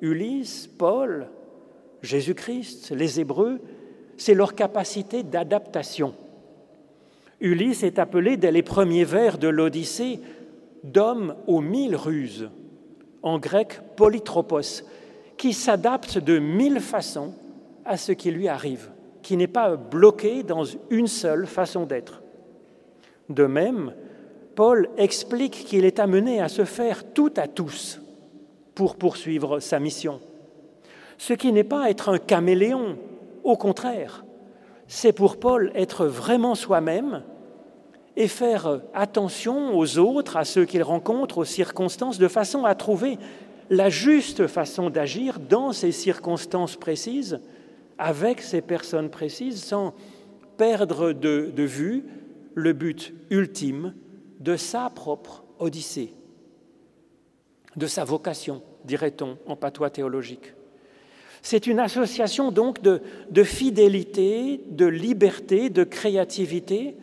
Ulysse, 0.01 0.67
Paul, 0.67 1.29
Jésus-Christ, 2.01 2.91
les 2.91 3.21
Hébreux, 3.21 3.61
c'est 4.17 4.33
leur 4.33 4.53
capacité 4.53 5.23
d'adaptation 5.23 6.13
Ulysse 7.39 7.83
est 7.83 7.97
appelé 7.97 8.35
dès 8.35 8.51
les 8.51 8.61
premiers 8.61 9.05
vers 9.05 9.37
de 9.37 9.47
l'Odyssée 9.47 10.19
d'homme 10.83 11.33
aux 11.47 11.61
mille 11.61 11.95
ruses, 11.95 12.49
en 13.23 13.39
grec 13.39 13.79
polytropos, 13.95 14.83
qui 15.37 15.53
s'adapte 15.53 16.17
de 16.17 16.39
mille 16.39 16.81
façons 16.81 17.35
à 17.85 17.95
ce 17.95 18.11
qui 18.11 18.31
lui 18.31 18.49
arrive, 18.49 18.89
qui 19.21 19.37
n'est 19.37 19.47
pas 19.47 19.77
bloqué 19.77 20.43
dans 20.43 20.65
une 20.89 21.07
seule 21.07 21.47
façon 21.47 21.85
d'être. 21.85 22.21
De 23.29 23.45
même, 23.45 23.93
Paul 24.57 24.89
explique 24.97 25.65
qu'il 25.65 25.85
est 25.85 25.99
amené 25.99 26.41
à 26.41 26.49
se 26.49 26.65
faire 26.65 27.13
tout 27.13 27.31
à 27.37 27.47
tous 27.47 28.01
pour 28.73 28.95
poursuivre 28.95 29.59
sa 29.59 29.79
mission. 29.79 30.19
Ce 31.19 31.33
qui 31.33 31.51
n'est 31.51 31.63
pas 31.63 31.91
être 31.91 32.09
un 32.09 32.17
caméléon, 32.17 32.97
au 33.43 33.55
contraire, 33.55 34.25
c'est 34.87 35.13
pour 35.13 35.37
Paul 35.37 35.71
être 35.75 36.07
vraiment 36.07 36.55
soi-même 36.55 37.21
et 38.15 38.27
faire 38.27 38.81
attention 38.95 39.77
aux 39.77 39.99
autres, 39.99 40.37
à 40.37 40.43
ceux 40.43 40.65
qu'il 40.65 40.81
rencontre, 40.81 41.37
aux 41.37 41.45
circonstances, 41.45 42.17
de 42.17 42.27
façon 42.27 42.65
à 42.65 42.73
trouver 42.73 43.19
la 43.69 43.91
juste 43.91 44.47
façon 44.47 44.89
d'agir 44.89 45.39
dans 45.39 45.71
ces 45.71 45.91
circonstances 45.91 46.77
précises, 46.77 47.41
avec 47.99 48.41
ces 48.41 48.61
personnes 48.61 49.11
précises, 49.11 49.63
sans 49.63 49.93
perdre 50.57 51.13
de, 51.13 51.51
de 51.55 51.63
vue 51.63 52.05
le 52.55 52.73
but 52.73 53.13
ultime 53.29 53.93
de 54.39 54.55
sa 54.55 54.89
propre 54.89 55.43
odyssée, 55.59 56.13
de 57.75 57.87
sa 57.87 58.03
vocation, 58.03 58.61
dirait-on 58.85 59.37
en 59.45 59.55
patois 59.55 59.89
théologique. 59.89 60.53
C'est 61.41 61.67
une 61.67 61.79
association 61.79 62.51
donc 62.51 62.81
de, 62.81 63.01
de, 63.31 63.43
fidélité, 63.43 64.61
de 64.69 64.85
liberté, 64.85 65.69
de 65.69 65.83
créativité, 65.83 66.95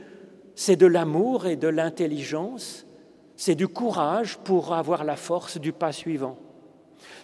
c'est 0.55 0.77
de 0.77 0.87
l'amour 0.87 1.47
et 1.47 1.57
de 1.57 1.69
l'intelligence, 1.69 2.87
c'est 3.37 3.55
du 3.55 3.69
courage 3.69 4.39
pour 4.39 4.75
avoir 4.75 5.05
la 5.05 5.17
force 5.17 5.59
du 5.59 5.73
pas 5.73 5.93
suivant. 5.93 6.37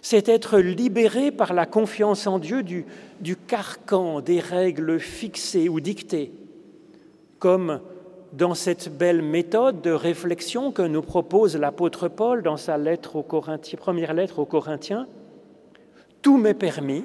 C'est 0.01 0.29
être 0.29 0.57
libéré 0.59 1.31
par 1.31 1.53
la 1.53 1.65
confiance 1.65 2.27
en 2.27 2.39
Dieu 2.39 2.63
du, 2.63 2.85
du 3.19 3.35
carcan 3.35 4.21
des 4.21 4.39
règles 4.39 4.99
fixées 4.99 5.69
ou 5.69 5.79
dictées, 5.79 6.31
comme 7.39 7.81
dans 8.33 8.53
cette 8.53 8.95
belle 8.97 9.21
méthode 9.21 9.81
de 9.81 9.91
réflexion 9.91 10.71
que 10.71 10.81
nous 10.81 11.01
propose 11.01 11.57
l'apôtre 11.57 12.07
Paul 12.07 12.43
dans 12.43 12.57
sa 12.57 12.77
première 13.77 14.13
lettre 14.13 14.39
aux 14.39 14.45
Corinthiens. 14.45 15.07
Tout 16.21 16.37
m'est 16.37 16.53
permis, 16.53 17.03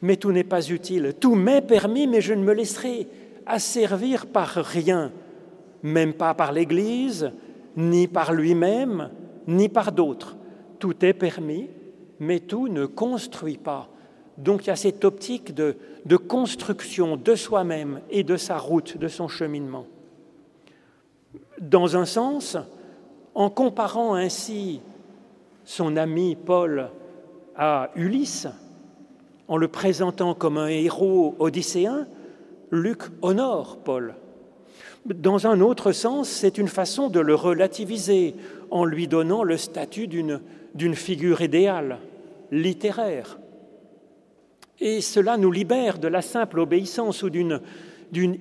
mais 0.00 0.16
tout 0.16 0.32
n'est 0.32 0.44
pas 0.44 0.68
utile. 0.68 1.14
Tout 1.18 1.34
m'est 1.34 1.62
permis, 1.62 2.06
mais 2.06 2.20
je 2.20 2.32
ne 2.32 2.42
me 2.42 2.54
laisserai 2.54 3.06
asservir 3.44 4.26
par 4.26 4.48
rien, 4.48 5.12
même 5.82 6.14
pas 6.14 6.32
par 6.34 6.52
l'Église, 6.52 7.32
ni 7.76 8.06
par 8.06 8.32
lui-même, 8.32 9.10
ni 9.46 9.68
par 9.68 9.92
d'autres. 9.92 10.36
Tout 10.78 11.04
est 11.04 11.12
permis, 11.12 11.68
mais 12.18 12.40
tout 12.40 12.68
ne 12.68 12.86
construit 12.86 13.58
pas. 13.58 13.88
Donc 14.38 14.64
il 14.64 14.68
y 14.68 14.70
a 14.70 14.76
cette 14.76 15.04
optique 15.04 15.54
de, 15.54 15.76
construction 16.16 17.16
de 17.16 17.34
soi-même 17.34 18.00
et 18.10 18.24
de 18.24 18.36
sa 18.36 18.58
route, 18.58 18.96
de 18.96 19.08
son 19.08 19.28
cheminement. 19.28 19.86
Dans 21.60 21.96
un 21.96 22.04
sens, 22.04 22.56
en 23.34 23.50
comparant 23.50 24.14
ainsi 24.14 24.80
son 25.64 25.96
ami 25.96 26.36
Paul 26.36 26.90
à 27.56 27.90
Ulysse, 27.94 28.48
en 29.48 29.56
le 29.56 29.68
présentant 29.68 30.34
comme 30.34 30.56
un 30.56 30.68
héros 30.68 31.36
odysséen, 31.38 32.06
Luc 32.70 33.02
honore 33.20 33.76
Paul. 33.84 34.14
Dans 35.04 35.46
un 35.46 35.60
autre 35.60 35.92
sens, 35.92 36.28
c'est 36.28 36.58
une 36.58 36.68
façon 36.68 37.08
de 37.08 37.20
le 37.20 37.34
relativiser 37.34 38.34
en 38.70 38.84
lui 38.84 39.08
donnant 39.08 39.42
le 39.42 39.56
statut 39.56 40.06
d'une 40.06 40.94
figure 40.94 41.42
idéale, 41.42 41.98
littéraire, 42.50 43.38
et 44.82 45.00
cela 45.00 45.36
nous 45.36 45.52
libère 45.52 45.98
de 45.98 46.08
la 46.08 46.22
simple 46.22 46.58
obéissance 46.58 47.22
ou 47.22 47.30
d'une 47.30 47.60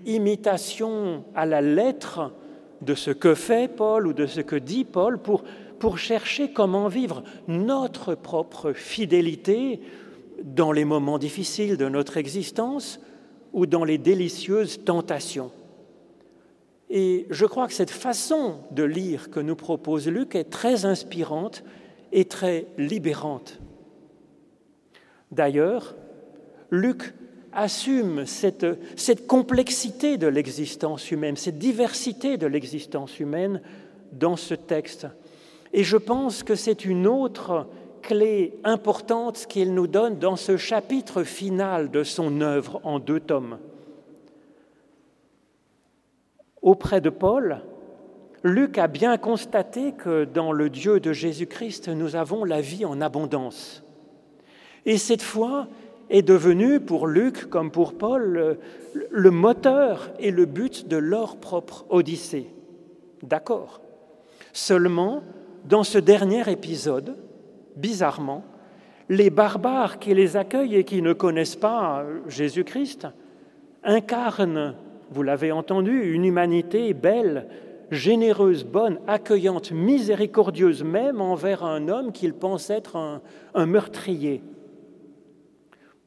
imitation 0.07 1.23
à 1.35 1.45
la 1.45 1.61
lettre 1.61 2.33
de 2.81 2.95
ce 2.95 3.11
que 3.11 3.35
fait 3.35 3.71
Paul 3.71 4.07
ou 4.07 4.13
de 4.13 4.25
ce 4.25 4.41
que 4.41 4.55
dit 4.55 4.83
Paul 4.83 5.19
pour, 5.19 5.43
pour 5.77 5.99
chercher 5.99 6.51
comment 6.51 6.87
vivre 6.87 7.23
notre 7.47 8.15
propre 8.15 8.73
fidélité 8.73 9.81
dans 10.43 10.71
les 10.71 10.83
moments 10.83 11.19
difficiles 11.19 11.77
de 11.77 11.87
notre 11.87 12.17
existence 12.17 12.99
ou 13.53 13.67
dans 13.67 13.83
les 13.83 13.99
délicieuses 13.99 14.83
tentations. 14.83 15.51
Et 16.89 17.27
je 17.29 17.45
crois 17.45 17.67
que 17.67 17.73
cette 17.73 17.91
façon 17.91 18.55
de 18.71 18.81
lire 18.81 19.29
que 19.29 19.39
nous 19.39 19.55
propose 19.55 20.07
Luc 20.07 20.33
est 20.33 20.49
très 20.49 20.85
inspirante 20.85 21.63
et 22.11 22.25
très 22.25 22.65
libérante. 22.79 23.59
D'ailleurs, 25.29 25.95
Luc 26.71 27.13
assume 27.51 28.25
cette, 28.25 29.27
complexité 29.27 30.17
de 30.17 30.27
l'existence 30.27 31.11
humaine, 31.11 31.35
cette 31.35 31.57
diversité 31.57 32.37
de 32.37 32.47
l'existence 32.47 33.19
humaine 33.19 33.61
dans 34.13 34.37
ce 34.37 34.53
texte. 34.53 35.07
Et 35.73 35.83
je 35.83 35.97
pense 35.97 36.43
que 36.43 36.55
c'est 36.55 36.85
une 36.85 37.07
autre 37.07 37.67
clé 38.01 38.59
importante 38.63 39.45
qu'il 39.47 39.73
nous 39.73 39.87
donne 39.87 40.17
dans 40.17 40.37
ce 40.37 40.57
chapitre 40.57 41.23
final 41.23 41.91
de 41.91 42.03
son 42.03 42.41
œuvre 42.41 42.79
en 42.83 42.99
deux 42.99 43.19
tomes. 43.19 43.59
Auprès 46.61 47.01
de 47.01 47.09
Paul, 47.09 47.61
Luc 48.43 48.77
a 48.77 48.87
bien 48.87 49.17
constaté 49.17 49.91
que 49.91 50.25
dans 50.25 50.51
le 50.51 50.69
Dieu 50.69 50.99
de 50.99 51.13
Jésus-Christ, 51.13 51.89
nous 51.89 52.15
avons 52.15 52.43
la 52.43 52.61
vie 52.61 52.85
en 52.85 53.01
abondance. 53.01 53.83
Et 54.85 54.97
cette 54.97 55.21
fois, 55.21 55.67
est 56.11 56.21
devenu 56.21 56.79
pour 56.79 57.07
Luc 57.07 57.49
comme 57.49 57.71
pour 57.71 57.93
Paul 57.93 58.57
le 59.09 59.31
moteur 59.31 60.11
et 60.19 60.29
le 60.29 60.45
but 60.45 60.87
de 60.87 60.97
leur 60.97 61.37
propre 61.37 61.85
Odyssée. 61.89 62.47
D'accord. 63.23 63.81
Seulement, 64.53 65.23
dans 65.65 65.83
ce 65.83 65.97
dernier 65.97 66.49
épisode, 66.51 67.15
bizarrement, 67.77 68.43
les 69.07 69.29
barbares 69.29 69.99
qui 69.99 70.13
les 70.13 70.35
accueillent 70.35 70.75
et 70.75 70.83
qui 70.83 71.01
ne 71.01 71.13
connaissent 71.13 71.55
pas 71.55 72.05
Jésus-Christ 72.27 73.07
incarnent, 73.83 74.75
vous 75.11 75.23
l'avez 75.23 75.51
entendu, 75.51 76.13
une 76.13 76.25
humanité 76.25 76.93
belle, 76.93 77.47
généreuse, 77.89 78.65
bonne, 78.65 78.99
accueillante, 79.07 79.71
miséricordieuse 79.71 80.83
même 80.83 81.21
envers 81.21 81.63
un 81.63 81.87
homme 81.87 82.11
qu'ils 82.11 82.33
pensent 82.33 82.69
être 82.69 82.97
un, 82.97 83.21
un 83.53 83.65
meurtrier. 83.65 84.41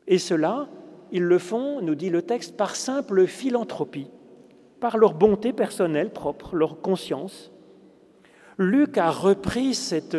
Et 0.07 0.19
cela, 0.19 0.69
ils 1.13 1.23
le 1.23 1.39
font, 1.39 1.81
nous 1.81 1.95
dit 1.95 2.11
le 2.11 2.23
texte, 2.23 2.57
par 2.57 2.77
simple 2.77 3.27
philanthropie, 3.27 4.09
par 4.81 4.99
leur 4.99 5.15
bonté 5.15 5.53
personnelle 5.53 6.11
propre, 6.11 6.57
leur 6.57 6.81
conscience. 6.81 7.51
Luc 8.59 8.99
a 8.99 9.11
repris 9.11 9.75
cette, 9.75 10.17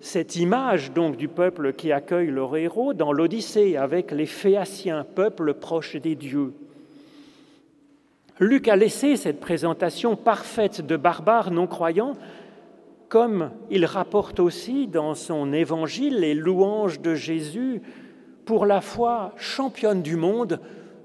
cette 0.00 0.36
image 0.36 0.92
donc 0.92 1.16
du 1.16 1.28
peuple 1.28 1.72
qui 1.72 1.92
accueille 1.92 2.30
leur 2.30 2.56
héros 2.56 2.94
dans 2.94 3.12
l'Odyssée 3.12 3.76
avec 3.76 4.10
les 4.10 4.26
Phéaciens, 4.26 5.04
peuple 5.04 5.54
proche 5.54 5.96
des 5.96 6.14
dieux. 6.14 6.54
Luc 8.40 8.68
a 8.68 8.76
laissé 8.76 9.16
cette 9.16 9.38
présentation 9.38 10.16
parfaite 10.16 10.80
de 10.80 10.96
barbares 10.96 11.50
non-croyants, 11.50 12.14
comme 13.10 13.50
il 13.70 13.84
rapporte 13.84 14.40
aussi 14.40 14.86
dans 14.86 15.14
son 15.14 15.52
évangile 15.52 16.20
les 16.20 16.32
louanges 16.34 17.00
de 17.00 17.14
Jésus 17.14 17.82
pour 18.50 18.66
la 18.66 18.80
foi 18.80 19.32
championne 19.36 20.02
du 20.02 20.16
monde 20.16 20.58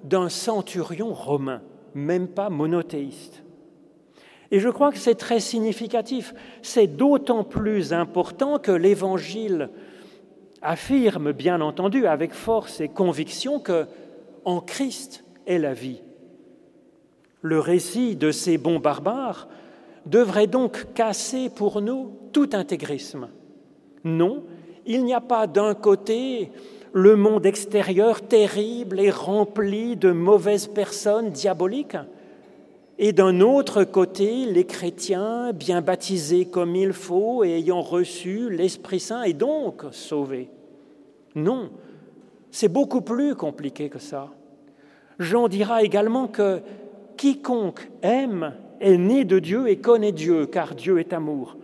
d'un 0.03 0.29
centurion 0.29 1.13
romain, 1.13 1.62
même 1.93 2.27
pas 2.27 2.49
monothéiste. 2.49 3.43
Et 4.49 4.60
je 4.60 4.67
crois 4.67 4.91
que 4.91 4.97
c'est 4.97 5.13
très 5.13 5.39
significatif. 5.39 6.34
C'est 6.63 6.88
d'autant 6.88 7.43
plus 7.43 7.93
important 7.93 8.58
que 8.58 8.71
l'Évangile 8.71 9.69
affirme, 10.63 11.34
bien 11.34 11.62
entendu, 11.62 12.08
avec 12.08 12.34
force 12.34 12.81
et 12.81 12.89
conviction 12.89 13.60
que 13.60 13.86
en 14.43 14.60
Christ 14.60 15.23
est 15.45 15.60
la 15.60 15.75
vie. 15.75 16.01
Le 17.43 17.60
récit 17.60 18.15
de 18.15 18.31
ces 18.31 18.58
bons 18.58 18.79
barbares 18.79 19.47
devrait 20.08 20.47
donc 20.47 20.93
casser 20.95 21.51
pour 21.51 21.79
nous 21.79 22.17
tout 22.31 22.49
intégrisme. 22.53 23.29
Non, 24.03 24.45
il 24.88 25.05
n'y 25.05 25.13
a 25.13 25.21
pas 25.21 25.45
d'un 25.45 25.75
côté 25.75 26.51
le 26.95 27.17
monde 27.17 27.45
extérieur 27.45 28.21
terrible 28.21 29.01
et 29.01 29.12
rempli 29.12 29.97
de 29.97 30.13
mauvaises 30.13 30.67
personnes 30.67 31.29
diaboliques, 31.29 31.97
et 32.97 33.12
d'un 33.12 33.41
autre 33.41 33.84
côté, 33.84 34.45
les 34.45 34.63
chrétiens 34.63 35.51
bien 35.51 35.81
baptisés 35.81 36.45
comme 36.45 36.73
il 36.73 36.93
faut 36.93 37.43
et 37.43 37.49
ayant 37.49 37.81
reçu 37.81 38.49
l'Esprit 38.49 39.01
Saint 39.01 39.23
et 39.23 39.34
donc 39.34 39.84
sauvés. 39.91 40.49
Non, 41.36 41.69
c'est 42.49 42.69
beaucoup 42.69 43.01
plus 43.01 43.36
compliqué 43.36 43.89
que 43.89 43.99
ça. 43.99 44.29
Jean 45.19 45.49
dira 45.49 45.84
également 45.84 46.29
que 46.29 46.62
quiconque 47.17 47.89
aime 48.03 48.53
est 48.79 48.97
né 48.97 49.25
de 49.25 49.39
Dieu 49.39 49.67
et 49.67 49.79
connaît 49.79 50.13
Dieu, 50.13 50.45
car 50.45 50.75
Dieu 50.75 50.99
est 50.99 51.12
amour. 51.12 51.58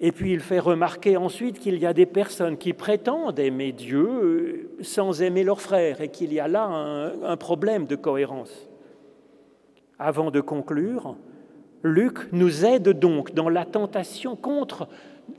Et 0.00 0.12
puis 0.12 0.32
il 0.32 0.40
fait 0.40 0.60
remarquer 0.60 1.16
ensuite 1.16 1.58
qu'il 1.58 1.78
y 1.78 1.86
a 1.86 1.92
des 1.92 2.06
personnes 2.06 2.56
qui 2.56 2.72
prétendent 2.72 3.38
aimer 3.38 3.72
Dieu 3.72 4.70
sans 4.80 5.22
aimer 5.22 5.42
leurs 5.42 5.60
frères 5.60 6.00
et 6.00 6.08
qu'il 6.08 6.32
y 6.32 6.38
a 6.38 6.46
là 6.46 6.66
un, 6.66 7.36
problème 7.36 7.86
de 7.86 7.96
cohérence. 7.96 8.68
Avant 9.98 10.30
de 10.30 10.40
conclure, 10.40 11.16
Luc 11.82 12.32
nous 12.32 12.64
aide 12.64 12.90
donc 12.90 13.34
dans 13.34 13.48
la 13.48 13.64
tentation 13.64 14.36
contre 14.36 14.88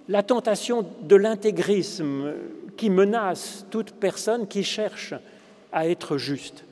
la 0.09 0.23
tentation 0.23 0.85
de 1.01 1.15
l'intégrisme 1.15 2.33
qui 2.75 2.89
menace 2.89 3.65
toute 3.69 3.93
personne 3.93 4.47
qui 4.47 4.63
cherche 4.63 5.13
à 5.71 5.87
être 5.87 6.17
juste. 6.17 6.65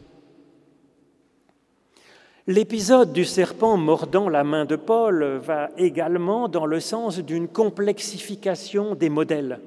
L'épisode 2.49 3.11
du 3.11 3.25
serpent 3.25 3.75
mordant 3.75 4.29
la 4.29 4.45
main 4.45 4.63
de 4.63 4.77
Paul 4.77 5.41
va 5.43 5.69
également 5.77 6.47
dans 6.47 6.65
le 6.65 6.79
sens 6.79 7.19
d'une 7.19 7.49
complexification 7.49 8.95
des 8.95 9.09
modèles 9.09 9.59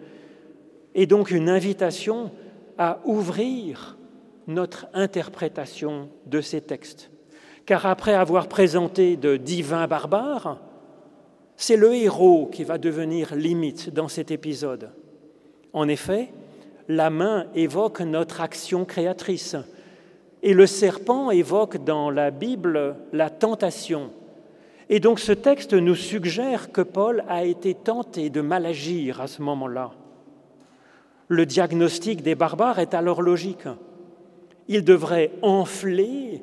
et 0.95 1.05
donc 1.05 1.31
une 1.31 1.51
invitation 1.51 2.31
à 2.79 3.01
ouvrir 3.05 3.99
notre 4.47 4.87
interprétation 4.95 6.09
de 6.25 6.41
ces 6.41 6.63
textes. 6.63 7.11
Car 7.67 7.85
après 7.85 8.15
avoir 8.15 8.49
présenté 8.49 9.19
de 9.19 9.37
divins 9.37 9.87
barbares, 9.87 10.59
c'est 11.57 11.77
le 11.77 11.95
héros 11.95 12.47
qui 12.47 12.65
va 12.65 12.79
devenir 12.79 13.35
limite 13.35 13.93
dans 13.93 14.09
cet 14.09 14.31
épisode. 14.31 14.91
En 15.75 15.87
effet, 15.87 16.33
la 16.89 17.11
main 17.11 17.45
évoque 17.55 18.01
notre 18.01 18.41
action 18.41 18.87
créatrice, 18.87 19.57
et 20.43 20.55
le 20.55 20.67
serpent 20.67 21.31
évoque 21.31 21.85
dans 21.85 22.11
la 22.11 22.31
Bible 22.31 22.97
la 23.13 23.31
tentation. 23.31 24.11
Et 24.89 25.01
donc 25.01 25.21
ce 25.21 25.33
texte 25.33 25.75
nous 25.75 25.95
suggère 25.95 26.73
que 26.73 26.81
Paul 26.81 27.25
a 27.29 27.45
été 27.45 27.75
tenté 27.75 28.31
de 28.31 28.41
mal 28.41 28.67
agir 28.67 29.21
à 29.21 29.27
ce 29.27 29.43
moment-là. 29.43 29.93
Le 31.29 31.47
diagnostic 31.47 32.23
des 32.23 32.35
barbares 32.35 32.81
est 32.81 32.95
alors 32.95 33.23
logique. 33.23 33.69
Il 34.67 34.85
devrait 34.85 35.31
enfler 35.43 36.43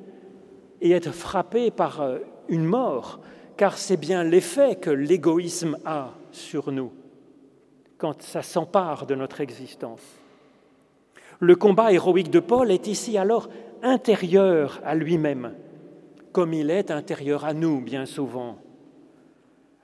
et 0.80 0.92
être 0.92 1.12
frappé 1.12 1.72
par 1.72 2.02
euh, 2.02 2.20
une 2.48 2.66
mort, 2.66 3.20
car 3.58 3.78
c'est 3.78 3.98
bien 3.98 4.24
l'effet 4.24 4.76
que 4.76 4.90
l'égoïsme 4.90 5.78
a 5.86 6.14
sur 6.32 6.72
nous 6.72 6.92
quand 7.98 8.22
ça 8.22 8.42
s'empare 8.42 9.06
de 9.06 9.16
notre 9.16 9.42
existence. 9.42 10.02
Le 11.40 11.56
combat 11.56 11.92
héroïque 11.92 12.32
de 12.32 12.40
Paul 12.40 12.72
est 12.72 12.88
ici 12.88 13.18
alors 13.18 13.50
intérieur 13.84 14.82
à 14.84 14.96
lui-même, 14.96 15.54
comme 16.32 16.54
il 16.54 16.70
est 16.70 16.92
intérieur 16.92 17.46
à 17.46 17.54
nous 17.54 17.82
bien 17.82 18.06
souvent. 18.06 18.58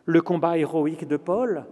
Le 0.05 0.21
combat 0.21 0.57
héroïque 0.57 1.07
de 1.07 1.17
Paul, 1.17 1.65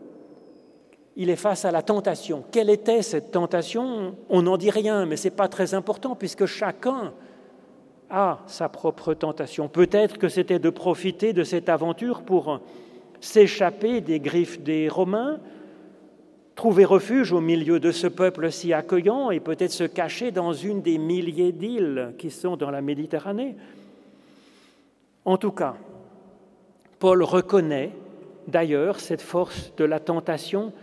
il 1.16 1.30
est 1.30 1.36
face 1.36 1.66
à 1.66 1.72
la 1.72 1.82
tentation. 1.82 2.44
Quelle 2.52 2.70
était 2.70 3.02
cette 3.02 3.32
tentation? 3.32 4.16
On 4.30 4.44
n'en 4.44 4.58
dit 4.58 4.70
rien, 4.70 5.06
mais 5.06 5.18
ce 5.18 5.26
n'est 5.26 5.36
pas 5.36 5.50
très 5.50 5.74
important 5.74 6.16
puisque 6.16 6.46
chacun 6.46 7.14
a 8.10 8.40
sa 8.48 8.70
propre 8.70 9.14
tentation. 9.14 9.68
Peut-être 9.68 10.18
que 10.18 10.30
c'était 10.30 10.60
de 10.60 10.70
profiter 10.70 11.34
de 11.34 11.44
cette 11.44 11.70
aventure 11.70 12.24
pour 12.24 12.60
s'échapper 13.20 14.02
des 14.02 14.20
griffes 14.20 14.62
des 14.62 14.90
Romains, 14.90 15.40
trouver 16.56 16.86
refuge 16.86 17.32
au 17.32 17.42
milieu 17.42 17.80
de 17.80 17.92
ce 17.92 18.08
peuple 18.08 18.52
si 18.52 18.74
accueillant 18.74 19.32
et 19.32 19.40
peut-être 19.40 19.72
se 19.72 19.84
cacher 19.84 20.32
dans 20.32 20.54
une 20.54 20.82
des 20.82 20.98
milliers 20.98 21.52
d'îles 21.52 22.14
qui 22.18 22.30
sont 22.30 22.58
dans 22.58 22.72
la 22.72 22.82
Méditerranée. 22.82 23.56
En 25.26 25.38
tout 25.38 25.52
cas, 25.52 25.76
Paul 27.00 27.24
reconnaît 27.24 27.92
d'ailleurs 28.48 29.00
cette 29.00 29.22
force 29.22 29.74
de 29.78 29.86
la 29.86 30.00
tentation 30.00 30.74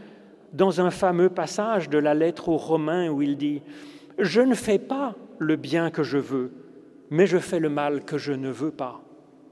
dans 0.53 0.81
un 0.81 0.91
fameux 0.91 1.29
passage 1.29 1.89
de 1.89 1.99
la 1.99 2.15
lettre 2.15 2.49
aux 2.49 2.57
Romains 2.57 3.09
où 3.09 3.23
il 3.23 3.37
dit⁇ 3.37 3.57
Je 4.19 4.41
ne 4.41 4.55
fais 4.55 4.79
pas 4.79 5.15
le 5.39 5.57
bien 5.57 5.91
que 5.91 6.03
je 6.03 6.19
veux, 6.19 6.53
mais 7.11 7.27
je 7.27 7.39
fais 7.39 7.61
le 7.61 7.69
mal 7.69 8.05
que 8.05 8.19
je 8.19 8.33
ne 8.33 8.51
veux 8.51 8.71
pas. 8.71 9.01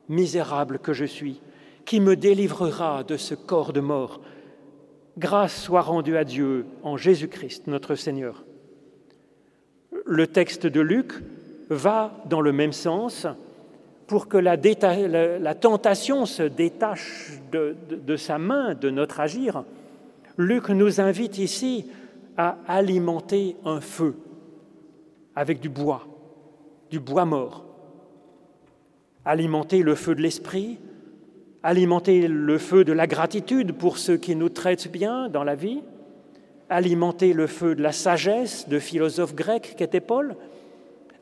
Misérable 0.08 0.78
que 0.78 0.92
je 0.92 1.04
suis, 1.04 1.40
qui 1.84 2.00
me 2.00 2.16
délivrera 2.16 3.04
de 3.04 3.16
ce 3.16 3.34
corps 3.34 3.72
de 3.72 3.80
mort 3.80 4.20
Grâce 5.18 5.62
soit 5.62 5.80
rendue 5.80 6.16
à 6.16 6.24
Dieu 6.24 6.66
en 6.82 6.96
Jésus-Christ, 6.96 7.66
notre 7.68 7.94
Seigneur. 7.94 8.44
Le 10.04 10.26
texte 10.26 10.66
de 10.66 10.80
Luc 10.80 11.12
va 11.70 12.12
dans 12.28 12.40
le 12.40 12.52
même 12.52 12.72
sens 12.72 13.26
pour 14.06 14.28
que 14.28 14.36
la, 14.36 14.56
tentation 15.54 16.26
se 16.26 16.42
détache 16.42 17.32
de 17.50 18.16
sa 18.16 18.38
main, 18.38 18.74
de 18.74 18.90
notre 18.90 19.20
agir. 19.20 19.64
Luc 20.36 20.68
nous 20.68 21.00
invite 21.00 21.38
ici 21.38 21.86
à 22.36 22.58
alimenter 22.68 23.56
un 23.64 23.80
feu 23.80 24.14
avec 25.34 25.60
du 25.60 25.68
bois, 25.68 26.06
du 26.90 27.00
bois 27.00 27.24
mort. 27.24 27.64
Alimenter 29.24 29.82
le 29.82 29.94
feu 29.94 30.14
de 30.14 30.22
l'esprit, 30.22 30.78
alimenter 31.66 32.28
le 32.28 32.58
feu 32.58 32.84
de 32.84 32.92
la 32.92 33.08
gratitude 33.08 33.72
pour 33.72 33.98
ceux 33.98 34.16
qui 34.16 34.36
nous 34.36 34.48
traitent 34.48 34.88
bien 34.88 35.28
dans 35.28 35.42
la 35.42 35.56
vie, 35.56 35.82
alimenter 36.68 37.32
le 37.32 37.48
feu 37.48 37.74
de 37.74 37.82
la 37.82 37.90
sagesse 37.90 38.68
de 38.68 38.78
philosophe 38.78 39.34
grec 39.34 39.74
qu'était 39.76 39.98
Paul, 40.00 40.36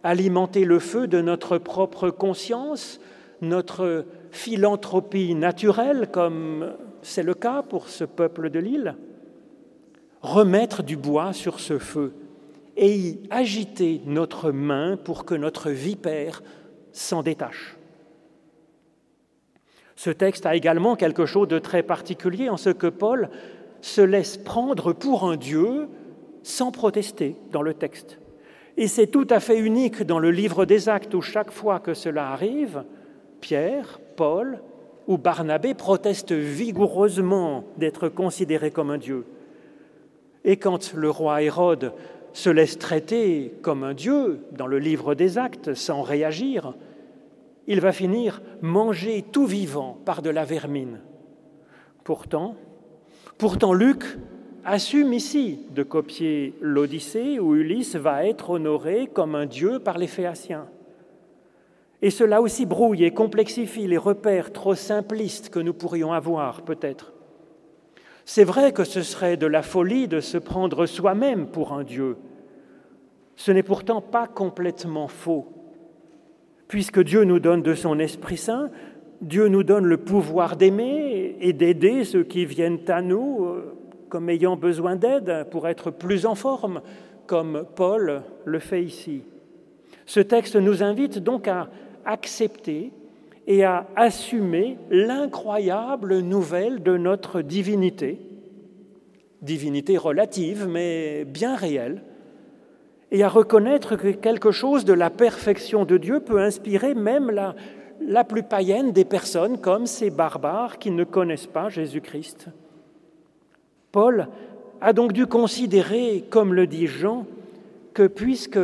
alimenter 0.02 0.66
le 0.66 0.80
feu 0.80 1.07
de 1.07 1.22
notre 1.22 1.57
propre 1.57 2.11
conscience, 2.11 3.00
notre 3.40 4.04
philanthropie 4.33 5.35
naturelle, 5.35 6.09
comme 6.12 6.74
c'est 7.00 7.22
le 7.22 7.33
cas 7.33 7.62
pour 7.62 7.88
ce 7.88 8.04
peuple 8.04 8.50
de 8.50 8.59
l'île, 8.59 8.96
remettre 10.20 10.83
du 10.83 10.98
bois 10.98 11.33
sur 11.33 11.59
ce 11.59 11.78
feu 11.78 12.12
et 12.76 12.94
y 12.94 13.20
agiter 13.30 14.02
notre 14.04 14.50
main 14.50 14.98
pour 14.98 15.24
que 15.24 15.35
notre 15.35 15.70
vipère 15.70 16.42
s'en 16.92 17.22
détache. 17.22 17.78
Ce 20.05 20.11
texte 20.11 20.45
a 20.45 20.55
également 20.55 20.97
quelque 20.97 21.25
chose 21.25 21.49
de 21.49 21.59
très 21.59 21.83
particulier 21.83 22.51
en 22.51 22.59
ce 22.59 22.69
que 22.69 22.88
Paul 22.88 23.31
se 23.81 24.03
laisse 24.03 24.37
prendre 24.37 24.93
pour 24.93 25.25
un 25.25 25.37
Dieu 25.37 25.88
sans 26.43 26.71
protester 26.71 27.37
dans 27.53 27.62
le 27.62 27.73
texte. 27.73 28.19
Et 28.77 28.87
c'est 28.87 29.07
tout 29.07 29.27
à 29.31 29.40
fait 29.40 29.59
unique 29.59 30.03
dans 30.03 30.19
le 30.19 30.31
livre 30.31 30.67
des 30.67 30.90
actes 30.90 31.14
où 31.14 31.23
chaque 31.23 31.51
fois 31.51 31.81
que 31.81 31.95
cela 31.95 32.29
arrive, 32.29 32.85
Pierre, 33.40 33.99
Paul 34.14 34.61
ou 35.07 35.17
Barnabé 35.17 35.73
protestent 35.73 36.33
vigoureusement 36.33 37.64
d'être 37.79 38.11
considérés 38.11 38.73
comme 38.73 38.90
un 38.90 38.99
Dieu. 38.99 39.25
Et 40.45 40.59
quand 40.59 40.93
le 40.93 41.09
roi 41.09 41.40
Hérode 41.40 41.95
se 42.35 42.51
laisse 42.51 42.79
traiter 42.79 43.55
comme 43.62 43.83
un 43.85 43.95
Dieu 43.95 44.40
dans 44.53 44.67
le 44.67 44.81
livre 44.81 45.14
des 45.14 45.38
actes 45.38 45.73
sans 45.73 46.03
réagir, 46.03 46.75
il 47.66 47.81
va 47.81 47.92
finir 47.92 48.42
manger 48.61 49.24
tout 49.33 49.46
vivant 49.46 49.98
par 50.05 50.22
de 50.22 50.31
la 50.31 50.44
vermine. 50.44 51.00
Pourtant, 52.03 52.57
pourtant 53.38 53.72
Luc 53.72 54.05
assume 54.64 55.12
ici 55.12 55.61
de 55.74 55.83
copier 55.83 56.55
l'Odyssée 56.61 57.38
où 57.38 57.55
Ulysse 57.55 57.96
va 57.96 58.27
être 58.27 58.50
honoré 58.50 59.09
comme 59.12 59.35
un 59.35 59.46
dieu 59.46 59.79
par 59.79 59.98
les 59.98 60.07
Phéaciens. 60.07 60.66
Et 62.03 62.11
cela 62.11 62.42
aussi 62.42 62.66
brouille 62.66 63.05
et 63.05 63.12
complexifie 63.12 63.87
les 63.87 63.96
repères 63.96 64.53
trop 64.53 64.74
simplistes 64.74 65.48
que 65.48 65.61
nous 65.61 65.72
pourrions 65.72 66.12
avoir 66.12 66.62
peut-être. 66.62 67.12
C'est 68.27 68.44
vrai 68.44 68.72
que 68.72 68.85
ce 68.85 69.03
serait 69.03 69.37
de 69.37 69.46
la 69.46 69.62
folie 69.62 70.09
de 70.09 70.20
se 70.20 70.38
prendre 70.38 70.87
soi-même 70.87 71.46
pour 71.46 71.72
un 71.72 71.85
dieu. 71.85 72.16
Ce 73.37 73.53
n'est 73.53 73.62
pourtant 73.62 74.00
pas 74.00 74.27
complètement 74.27 75.09
faux 75.09 75.63
puisque 76.68 77.03
Dieu 77.03 77.24
nous 77.24 77.40
donne 77.40 77.62
de 77.62 77.74
son 77.74 77.98
Esprit 77.98 78.37
Saint, 78.37 78.70
Dieu 79.20 79.48
nous 79.48 79.62
donne 79.62 79.87
le 79.87 79.96
pouvoir 79.96 80.57
d'aimer 80.57 81.37
et 81.40 81.53
d'aider 81.53 82.05
ceux 82.05 82.24
qui 82.24 82.44
viennent 82.44 82.81
à 82.88 83.00
nous 83.00 83.44
euh, 83.44 83.74
comme 84.09 84.29
ayant 84.29 84.57
besoin 84.57 84.96
d'aide 84.96 85.46
pour 85.50 85.66
être 85.66 85.90
plus 85.90 86.27
en 86.27 86.35
forme, 86.35 86.83
comme 87.27 87.64
Paul 87.74 88.22
le 88.44 88.59
fait 88.59 88.83
ici. 88.83 89.22
Ce 90.07 90.20
texte 90.20 90.57
nous 90.57 90.83
invite 90.83 91.18
donc 91.18 91.48
à 91.48 91.68
accepter 92.05 92.92
et 93.46 93.64
à 93.64 93.87
assumer 93.96 94.77
l'incroyable 94.90 96.20
nouvelle 96.20 96.83
de 96.83 96.96
notre 96.96 97.40
divinité, 97.40 98.20
divinité 99.42 99.96
relative 99.96 100.66
mais 100.68 101.24
bien 101.24 101.57
réelle, 101.57 102.03
et 103.14 103.22
à 103.22 103.29
reconnaître 103.29 103.94
que 103.94 104.09
quelque 104.09 104.50
chose 104.50 104.85
de 104.85 104.92
la 104.92 105.09
perfection 105.09 105.85
de 105.85 105.98
Dieu 105.98 106.18
peut 106.18 106.40
inspirer 106.40 106.94
même 106.94 107.31
la, 107.31 107.55
la 108.00 108.24
plus 108.24 108.42
païenne 108.42 108.90
des 108.90 109.05
personnes, 109.05 109.61
comme 109.61 109.87
ces 109.87 110.11
barbares 110.11 110.81
qui 110.81 110.90
ne 110.90 111.05
connaissent 111.05 111.46
pas 111.46 111.68
Jésus-Christ. 111.68 112.48
Paul 113.92 114.27
a 114.81 114.92
donc 114.92 115.12
dû 115.12 115.29
considérer, 115.29 116.24
comme 116.29 116.55
le 116.55 116.66
dit 116.66 116.88
Jean, 116.88 117.24
que 117.92 118.09
puisque 118.09 118.59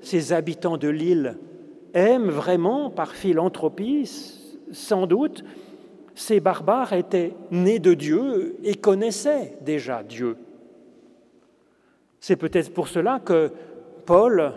ces 0.00 0.32
habitants 0.32 0.76
de 0.76 0.88
l'île 0.88 1.36
aiment 1.92 2.30
vraiment 2.30 2.90
par 2.90 3.12
philanthropie, 3.12 4.10
sans 4.72 5.06
doute, 5.06 5.44
ces 6.16 6.40
barbares 6.40 6.94
étaient 6.94 7.32
nés 7.52 7.78
de 7.78 7.94
Dieu 7.94 8.56
et 8.64 8.74
connaissaient 8.74 9.56
déjà 9.60 10.02
Dieu. 10.02 10.36
C'est 12.18 12.34
peut-être 12.34 12.74
pour 12.74 12.88
cela 12.88 13.20
que 13.20 13.52
Paul 14.06 14.52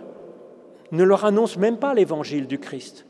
ne 0.91 1.03
leur 1.03 1.25
annonce 1.25 1.57
même 1.57 1.77
pas 1.77 1.93
l'évangile 1.93 2.47
du 2.47 2.60
Christ, 2.60 3.05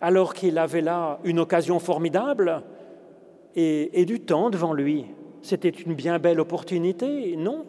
alors 0.00 0.34
qu'il 0.34 0.58
avait 0.58 0.80
là 0.80 1.18
une 1.24 1.38
occasion 1.38 1.78
formidable 1.78 2.62
et, 3.54 4.04
du 4.04 4.20
temps 4.20 4.50
devant 4.50 4.72
lui. 4.72 5.06
C'était 5.42 5.68
une 5.68 5.94
bien 5.94 6.18
belle 6.18 6.40
opportunité, 6.40 7.36
non? 7.36 7.66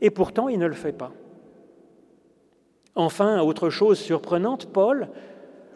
Et 0.00 0.10
pourtant, 0.10 0.48
il 0.48 0.58
ne 0.58 0.66
le 0.66 0.74
fait 0.74 0.92
pas. 0.92 1.12
Enfin, 2.94 3.40
autre 3.42 3.70
chose 3.70 3.98
surprenante, 3.98 4.66
Paul 4.72 5.08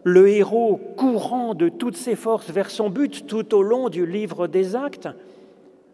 le 0.05 0.29
héros 0.29 0.81
courant 0.97 1.55
de 1.55 1.69
toutes 1.69 1.97
ses 1.97 2.17
forces 2.17 2.51
vers 2.51 2.71
son 2.71 2.91
but 2.91 3.27
tout 3.27 3.55
au 3.55 3.63
long 3.63 3.89
du 3.89 4.07
livre 4.07 4.47
des 4.47 4.75
actes, 4.75 5.09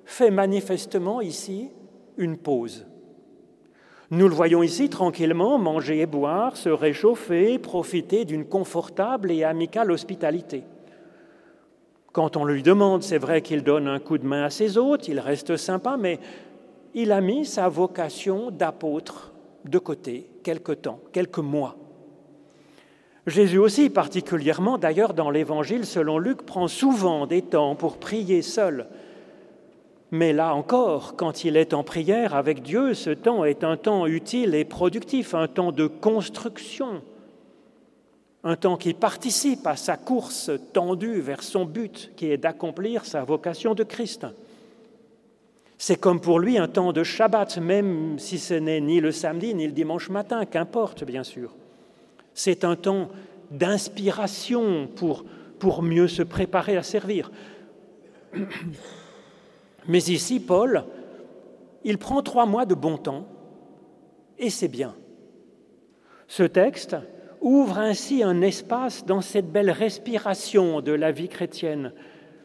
fait 0.05 0.31
manifestement 0.31 1.21
ici 1.21 1.71
une 2.17 2.39
pause. 2.39 2.87
Nous 4.11 4.27
le 4.27 4.35
voyons 4.35 4.63
ici 4.63 4.89
tranquillement 4.89 5.59
manger 5.59 6.01
et 6.01 6.07
boire, 6.07 6.57
se 6.57 6.71
réchauffer, 6.71 7.59
profiter 7.59 8.25
d'une 8.25 8.47
confortable 8.47 9.31
et 9.31 9.45
amicale 9.45 9.91
hospitalité. 9.91 10.65
Quand 12.13 12.37
on 12.39 12.47
lui 12.47 12.63
demande, 12.63 13.03
c'est 13.03 13.19
vrai 13.19 13.43
qu'il 13.43 13.63
donne 13.63 13.87
un 13.87 13.99
coup 13.99 14.17
de 14.17 14.27
main 14.27 14.45
à 14.45 14.51
ses 14.51 14.79
hôtes, 14.79 15.09
il 15.09 15.21
reste 15.21 15.57
sympa, 15.57 15.99
mais 15.99 16.19
il 16.95 17.13
a 17.13 17.21
mis 17.21 17.45
sa 17.45 17.69
vocation 17.69 18.51
d'apôtre 18.51 19.33
de 19.67 19.79
côté 19.79 20.27
quelque 20.43 20.73
temps, 20.73 21.01
quelques 21.13 21.39
mois. 21.39 21.77
Jésus 23.27 23.59
aussi, 23.59 23.91
particulièrement 23.91 24.79
d'ailleurs 24.79 25.13
dans 25.13 25.31
l'Évangile 25.31 25.85
selon 25.85 26.19
Luc, 26.19 26.43
prend 26.47 26.67
souvent 26.67 27.27
des 27.27 27.43
temps 27.43 27.75
pour 27.75 27.99
prier 27.99 28.41
seul. 28.41 28.87
Mais 30.11 30.33
là 30.33 30.55
encore, 30.55 31.17
quand 31.17 31.45
il 31.45 31.57
est 31.57 31.75
en 31.75 31.85
prière 31.85 32.35
avec 32.35 32.63
Dieu, 32.63 32.95
ce 32.95 33.11
temps 33.11 33.45
est 33.45 33.63
un 33.63 33.77
temps 33.77 34.07
utile 34.07 34.55
et 34.55 34.65
productif, 34.65 35.35
un 35.35 35.49
temps 35.49 35.71
de 35.71 35.87
construction, 35.87 37.03
un 38.43 38.57
temps 38.57 38.77
qui 38.77 38.95
participe 38.95 39.67
à 39.67 39.77
sa 39.77 39.97
course 39.97 40.51
tendue 40.73 41.21
vers 41.21 41.43
son 41.43 41.67
but, 41.67 42.11
qui 42.17 42.31
est 42.31 42.39
d'accomplir 42.39 43.05
sa 43.05 43.25
vocation 43.25 43.75
de 43.75 43.83
Christ. 43.83 44.27
C'est 45.77 46.01
comme 46.01 46.21
pour 46.21 46.41
lui 46.41 46.59
un 46.59 46.67
temps 46.67 46.93
de 46.93 47.05
Shabbat, 47.05 47.59
même 47.59 48.19
si 48.19 48.39
ce 48.39 48.55
n'est 48.55 48.81
ni 48.81 49.01
le 49.01 49.13
samedi 49.13 49.55
ni 49.55 49.67
le 49.67 49.73
dimanche 49.73 50.09
matin, 50.09 50.45
qu'importe 50.45 51.05
bien 51.05 51.23
sûr. 51.23 51.55
C'est 52.35 52.65
un 52.65 52.75
temps 52.75 53.11
d'inspiration 53.51 54.89
pour, 54.97 55.25
mieux 55.83 56.09
se 56.09 56.23
préparer 56.23 56.77
à 56.77 56.83
servir. 56.83 57.31
Mais 59.89 60.05
ici, 60.05 60.39
Paul, 60.39 60.85
il 61.83 61.99
prend 61.99 62.23
trois 62.23 62.47
mois 62.47 62.67
de 62.67 62.75
bon 62.75 62.99
temps, 62.99 63.27
et 64.39 64.51
c'est 64.51 64.69
bien. 64.69 64.95
Ce 66.29 66.43
texte 66.43 66.97
ouvre 67.41 67.79
ainsi 67.79 68.23
un 68.23 68.43
espace 68.43 69.07
dans 69.07 69.23
cette 69.23 69.51
belle 69.51 69.71
respiration 69.71 70.81
de 70.81 70.93
la 70.93 71.11
vie 71.11 71.29
chrétienne, 71.29 71.93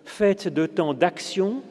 faite 0.05 0.47
de 0.47 0.65
temps 0.65 0.93
d'action 0.93 1.61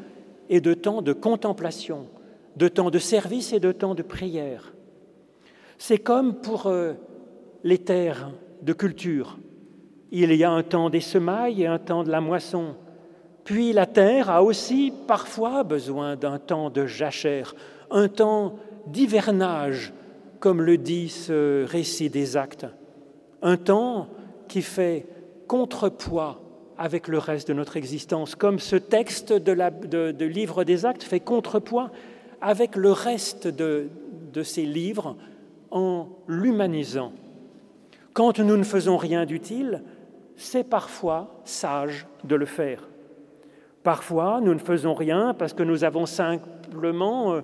et 0.48 0.60
de 0.60 0.74
temps 0.74 1.02
de 1.02 1.12
contemplation, 1.12 2.08
de 2.56 2.68
temps 2.68 2.90
de 2.90 2.98
service 2.98 3.52
et 3.52 3.60
de 3.60 3.72
temps 3.72 3.94
de 3.94 4.02
prière. 4.02 4.74
C'est 5.78 5.98
comme 5.98 6.34
pour 6.34 6.66
euh, 6.66 6.92
les 7.64 7.78
terres 7.78 8.30
de 8.60 8.72
culture. 8.72 9.38
Il 10.10 10.34
y 10.34 10.44
a 10.44 10.50
un 10.50 10.62
temps 10.62 10.90
des 10.90 11.00
semailles 11.00 11.62
et 11.62 11.66
un 11.66 11.78
temps 11.78 12.04
de 12.04 12.10
la 12.10 12.20
moisson. 12.20 12.76
Puis 13.44 13.72
la 13.72 13.86
terre 13.86 14.30
a 14.30 14.42
aussi 14.42 14.92
parfois 15.06 15.64
besoin 15.64 16.16
d'un 16.16 16.38
temps 16.38 16.70
de 16.70 16.86
jachère, 16.86 17.54
un 17.90 18.08
temps 18.08 18.56
d'hivernage, 18.86 19.92
comme 20.38 20.62
le 20.62 20.78
dit 20.78 21.08
ce 21.08 21.64
récit 21.64 22.10
des 22.10 22.36
actes. 22.36 22.66
Un 23.42 23.56
temps 23.56 24.08
qui 24.48 24.62
fait 24.62 25.06
contrepoids 25.48 26.40
avec 26.78 27.08
le 27.08 27.18
reste 27.18 27.48
de 27.48 27.52
notre 27.52 27.76
existence, 27.76 28.34
comme 28.34 28.58
ce 28.58 28.76
texte 28.76 29.32
de, 29.32 30.24
livre 30.24 30.64
des 30.64 30.86
actes 30.86 31.02
fait 31.02 31.20
contrepoids 31.20 31.90
avec 32.40 32.76
le 32.76 32.92
reste 32.92 33.46
de, 33.46 33.88
de 34.32 34.42
ces 34.42 34.64
livres 34.64 35.16
en 35.70 36.08
l'humanisant. 36.26 37.12
Quand 38.14 38.38
nous 38.38 38.56
ne 38.56 38.64
faisons 38.64 38.96
rien 38.96 39.26
d'utile, 39.26 39.82
c'est 40.36 40.64
parfois 40.64 41.40
sage 41.44 42.06
de 42.24 42.34
le 42.34 42.46
faire. 42.46 42.88
Parfois, 43.82 44.40
nous 44.40 44.54
ne 44.54 44.60
faisons 44.60 44.94
rien 44.94 45.34
parce 45.36 45.54
que 45.54 45.62
nous 45.62 45.82
avons 45.82 46.06
simplement 46.06 47.32
euh, 47.32 47.40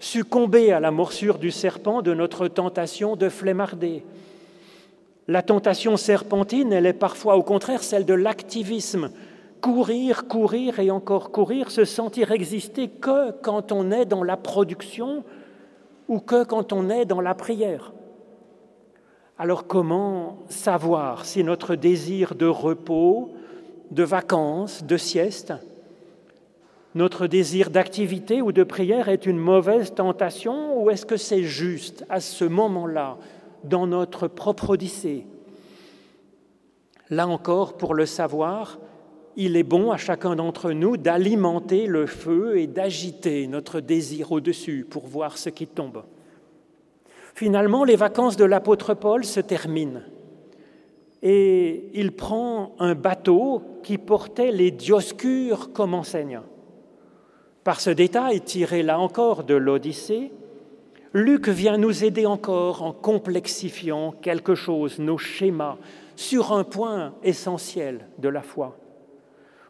succombé 0.00 0.72
à 0.72 0.80
la 0.80 0.90
morsure 0.90 1.38
du 1.38 1.50
serpent 1.50 2.00
de 2.00 2.14
notre 2.14 2.48
tentation 2.48 3.16
de 3.16 3.28
flemmarder. 3.28 4.02
La 5.28 5.42
tentation 5.42 5.96
serpentine, 5.96 6.72
elle 6.72 6.86
est 6.86 6.92
parfois 6.92 7.36
au 7.36 7.42
contraire 7.42 7.82
celle 7.82 8.06
de 8.06 8.14
l'activisme. 8.14 9.10
Courir, 9.60 10.26
courir 10.26 10.78
et 10.78 10.90
encore 10.90 11.30
courir, 11.30 11.70
se 11.70 11.84
sentir 11.84 12.32
exister 12.32 12.88
que 12.88 13.30
quand 13.42 13.72
on 13.72 13.90
est 13.90 14.04
dans 14.04 14.22
la 14.22 14.36
production 14.36 15.24
ou 16.08 16.20
que 16.20 16.44
quand 16.44 16.72
on 16.72 16.90
est 16.90 17.06
dans 17.06 17.22
la 17.22 17.34
prière. 17.34 17.92
Alors 19.38 19.66
comment 19.66 20.38
savoir 20.48 21.24
si 21.24 21.42
notre 21.42 21.74
désir 21.74 22.34
de 22.34 22.46
repos, 22.46 23.32
de 23.90 24.02
vacances, 24.02 24.84
de 24.84 24.96
sieste, 24.96 25.54
notre 26.94 27.26
désir 27.26 27.70
d'activité 27.70 28.40
ou 28.40 28.52
de 28.52 28.62
prière 28.62 29.08
est 29.08 29.26
une 29.26 29.38
mauvaise 29.38 29.94
tentation 29.94 30.80
ou 30.80 30.90
est-ce 30.90 31.06
que 31.06 31.16
c'est 31.16 31.42
juste 31.42 32.04
à 32.08 32.20
ce 32.20 32.44
moment-là, 32.44 33.18
dans 33.64 33.86
notre 33.86 34.28
propre 34.28 34.70
odyssée? 34.70 35.26
Là 37.10 37.26
encore, 37.26 37.76
pour 37.76 37.94
le 37.94 38.06
savoir, 38.06 38.78
il 39.36 39.56
est 39.56 39.64
bon 39.64 39.90
à 39.90 39.96
chacun 39.96 40.36
d'entre 40.36 40.70
nous 40.70 40.96
d'alimenter 40.96 41.86
le 41.86 42.06
feu 42.06 42.58
et 42.58 42.66
d'agiter 42.66 43.46
notre 43.48 43.80
désir 43.80 44.30
au-dessus 44.30 44.86
pour 44.88 45.06
voir 45.06 45.36
ce 45.36 45.50
qui 45.50 45.66
tombe. 45.66 46.04
Finalement, 47.34 47.82
les 47.82 47.96
vacances 47.96 48.36
de 48.36 48.44
l'apôtre 48.44 48.94
Paul 48.94 49.24
se 49.24 49.40
terminent 49.40 50.00
et 51.20 51.88
il 51.94 52.12
prend 52.12 52.76
un 52.78 52.94
bateau 52.94 53.62
qui 53.82 53.98
portait 53.98 54.52
les 54.52 54.70
Dioscures 54.70 55.72
comme 55.72 55.94
enseigne. 55.94 56.40
Par 57.64 57.80
ce 57.80 57.88
détail 57.88 58.42
tiré 58.42 58.82
là 58.82 59.00
encore 59.00 59.42
de 59.42 59.54
l'Odyssée, 59.54 60.30
Luc 61.14 61.48
vient 61.48 61.78
nous 61.78 62.04
aider 62.04 62.26
encore 62.26 62.82
en 62.82 62.92
complexifiant 62.92 64.12
quelque 64.12 64.54
chose, 64.54 64.98
nos 64.98 65.16
schémas, 65.16 65.78
sur 66.14 66.52
un 66.52 66.64
point 66.64 67.14
essentiel 67.22 68.06
de 68.18 68.28
la 68.28 68.42
foi. 68.42 68.76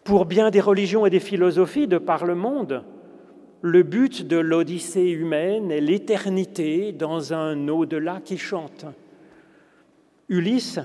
Pour 0.02 0.26
bien 0.26 0.50
des 0.50 0.60
religions 0.60 1.06
et 1.06 1.10
des 1.10 1.20
philosophies 1.20 1.86
de 1.86 1.98
par 1.98 2.24
le 2.24 2.34
monde, 2.34 2.82
le 3.62 3.82
but 3.82 4.26
de 4.26 4.38
l'Odyssée 4.38 5.10
humaine 5.10 5.70
est 5.70 5.80
l'éternité 5.80 6.92
dans 6.92 7.32
un 7.32 7.68
au-delà 7.68 8.20
qui 8.22 8.38
chante. 8.38 8.86
Ulysse, 10.28 10.80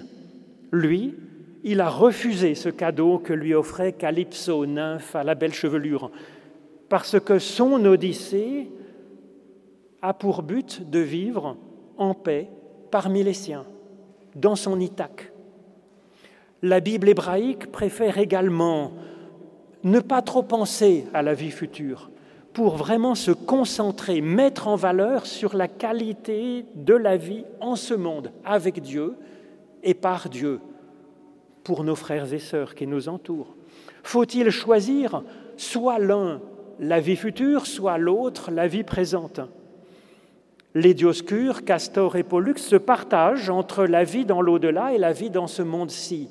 lui, 0.71 1.15
il 1.63 1.81
a 1.81 1.89
refusé 1.89 2.55
ce 2.55 2.69
cadeau 2.69 3.17
que 3.17 3.33
lui 3.33 3.53
offrait 3.53 3.93
Calypso, 3.93 4.65
nymphe 4.65 5.15
à 5.15 5.23
la 5.23 5.35
belle 5.35 5.53
chevelure, 5.53 6.11
parce 6.89 7.19
que 7.19 7.39
son 7.39 7.85
Odyssée 7.85 8.69
a 10.01 10.13
pour 10.13 10.41
but 10.43 10.89
de 10.89 10.99
vivre 10.99 11.55
en 11.97 12.13
paix 12.13 12.49
parmi 12.91 13.23
les 13.23 13.33
siens, 13.33 13.65
dans 14.35 14.55
son 14.55 14.79
Ithaque. 14.79 15.31
La 16.61 16.79
Bible 16.79 17.07
hébraïque 17.07 17.71
préfère 17.71 18.17
également 18.17 18.91
ne 19.83 19.99
pas 19.99 20.21
trop 20.21 20.43
penser 20.43 21.05
à 21.13 21.21
la 21.21 21.33
vie 21.33 21.51
future, 21.51 22.09
pour 22.51 22.75
vraiment 22.75 23.15
se 23.15 23.31
concentrer, 23.31 24.19
mettre 24.19 24.67
en 24.67 24.75
valeur 24.75 25.25
sur 25.25 25.55
la 25.55 25.67
qualité 25.67 26.65
de 26.75 26.95
la 26.95 27.15
vie 27.15 27.45
en 27.61 27.75
ce 27.75 27.93
monde, 27.93 28.31
avec 28.43 28.81
Dieu 28.81 29.15
et 29.83 29.93
par 29.93 30.27
Dieu, 30.27 30.59
pour 31.63 31.83
nos 31.83 31.95
frères 31.95 32.33
et 32.33 32.39
sœurs 32.39 32.75
qui 32.75 32.87
nous 32.87 33.07
entourent. 33.07 33.55
Faut-il 34.03 34.49
choisir 34.49 35.21
soit 35.55 35.99
l'un 35.99 36.41
la 36.79 36.99
vie 36.99 37.17
future, 37.17 37.65
soit 37.65 37.97
l'autre 37.97 38.51
la 38.51 38.67
vie 38.67 38.83
présente 38.83 39.41
Les 40.73 40.93
Dioscures, 40.93 41.65
Castor 41.65 42.15
et 42.15 42.23
Pollux 42.23 42.57
se 42.57 42.77
partagent 42.77 43.49
entre 43.49 43.85
la 43.85 44.03
vie 44.03 44.25
dans 44.25 44.41
l'au-delà 44.41 44.93
et 44.93 44.97
la 44.97 45.11
vie 45.11 45.29
dans 45.29 45.47
ce 45.47 45.61
monde-ci. 45.61 46.29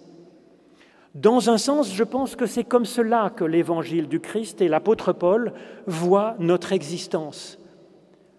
Dans 1.14 1.50
un 1.50 1.58
sens, 1.58 1.92
je 1.92 2.04
pense 2.04 2.36
que 2.36 2.46
c'est 2.46 2.64
comme 2.64 2.84
cela 2.84 3.30
que 3.30 3.44
l'évangile 3.44 4.08
du 4.08 4.20
Christ 4.20 4.60
et 4.60 4.68
l'apôtre 4.68 5.12
Paul 5.12 5.52
voient 5.86 6.36
notre 6.38 6.72
existence. 6.72 7.58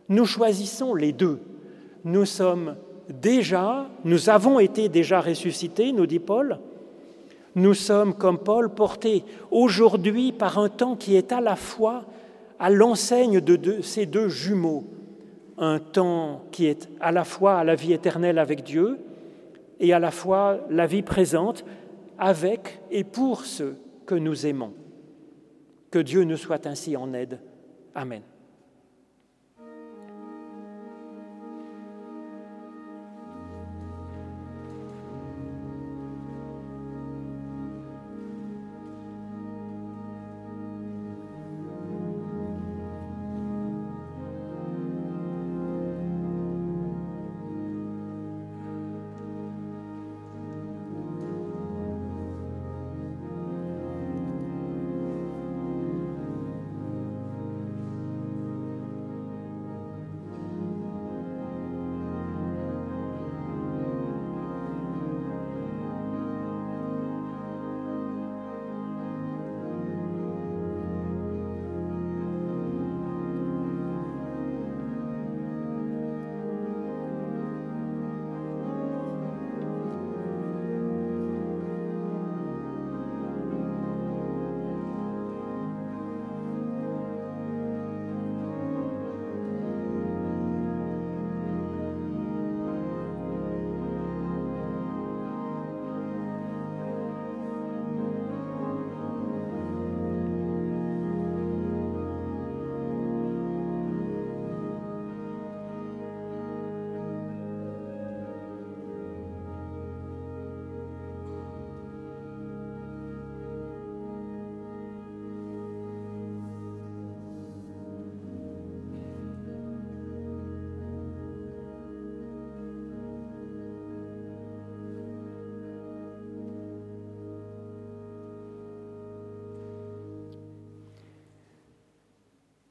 Nous 0.08 0.26
choisissons 0.26 0.96
les 0.96 1.12
deux. 1.12 1.40
Nous 2.04 2.26
sommes 2.26 2.76
déjà, 3.10 3.88
nous 4.04 4.30
avons 4.30 4.60
été 4.60 4.90
déjà 4.90 5.20
ressuscités, 5.20 5.92
nous 5.92 6.06
dit 6.06 6.20
Paul. 6.20 6.60
Nous 7.56 7.74
sommes, 7.74 8.14
comme 8.14 8.38
Paul, 8.38 8.70
portés 8.70 9.24
aujourd'hui 9.52 10.32
par 10.32 10.60
un 10.60 10.70
temps 10.70 10.96
qui 10.96 11.16
est 11.16 11.32
à 11.32 11.42
la 11.42 11.56
fois 11.56 12.06
à 12.60 12.70
l'enseigne 12.70 13.42
de, 13.42 13.82
ces 13.82 14.06
deux 14.06 14.30
jumeaux, 14.30 14.86
un 15.58 15.80
temps 15.80 16.44
qui 16.52 16.68
est 16.68 16.90
à 17.00 17.12
la 17.12 17.24
fois 17.24 17.60
à 17.60 17.64
la 17.64 17.76
vie 17.76 17.94
éternelle 17.94 18.38
avec 18.38 18.64
Dieu 18.64 19.00
et 19.80 19.94
à 19.94 20.00
la 20.00 20.12
fois 20.12 20.60
la 20.70 20.86
vie 20.86 21.02
présente 21.02 21.66
avec 22.18 22.82
et 22.92 23.04
pour 23.04 23.46
ceux 23.46 23.78
que 24.06 24.16
nous 24.16 24.46
aimons. 24.46 24.74
Que 25.90 26.00
Dieu 26.00 26.24
nous 26.24 26.38
soit 26.38 26.68
ainsi 26.68 26.96
en 26.96 27.14
aide. 27.14 27.40
Amen. 27.96 28.22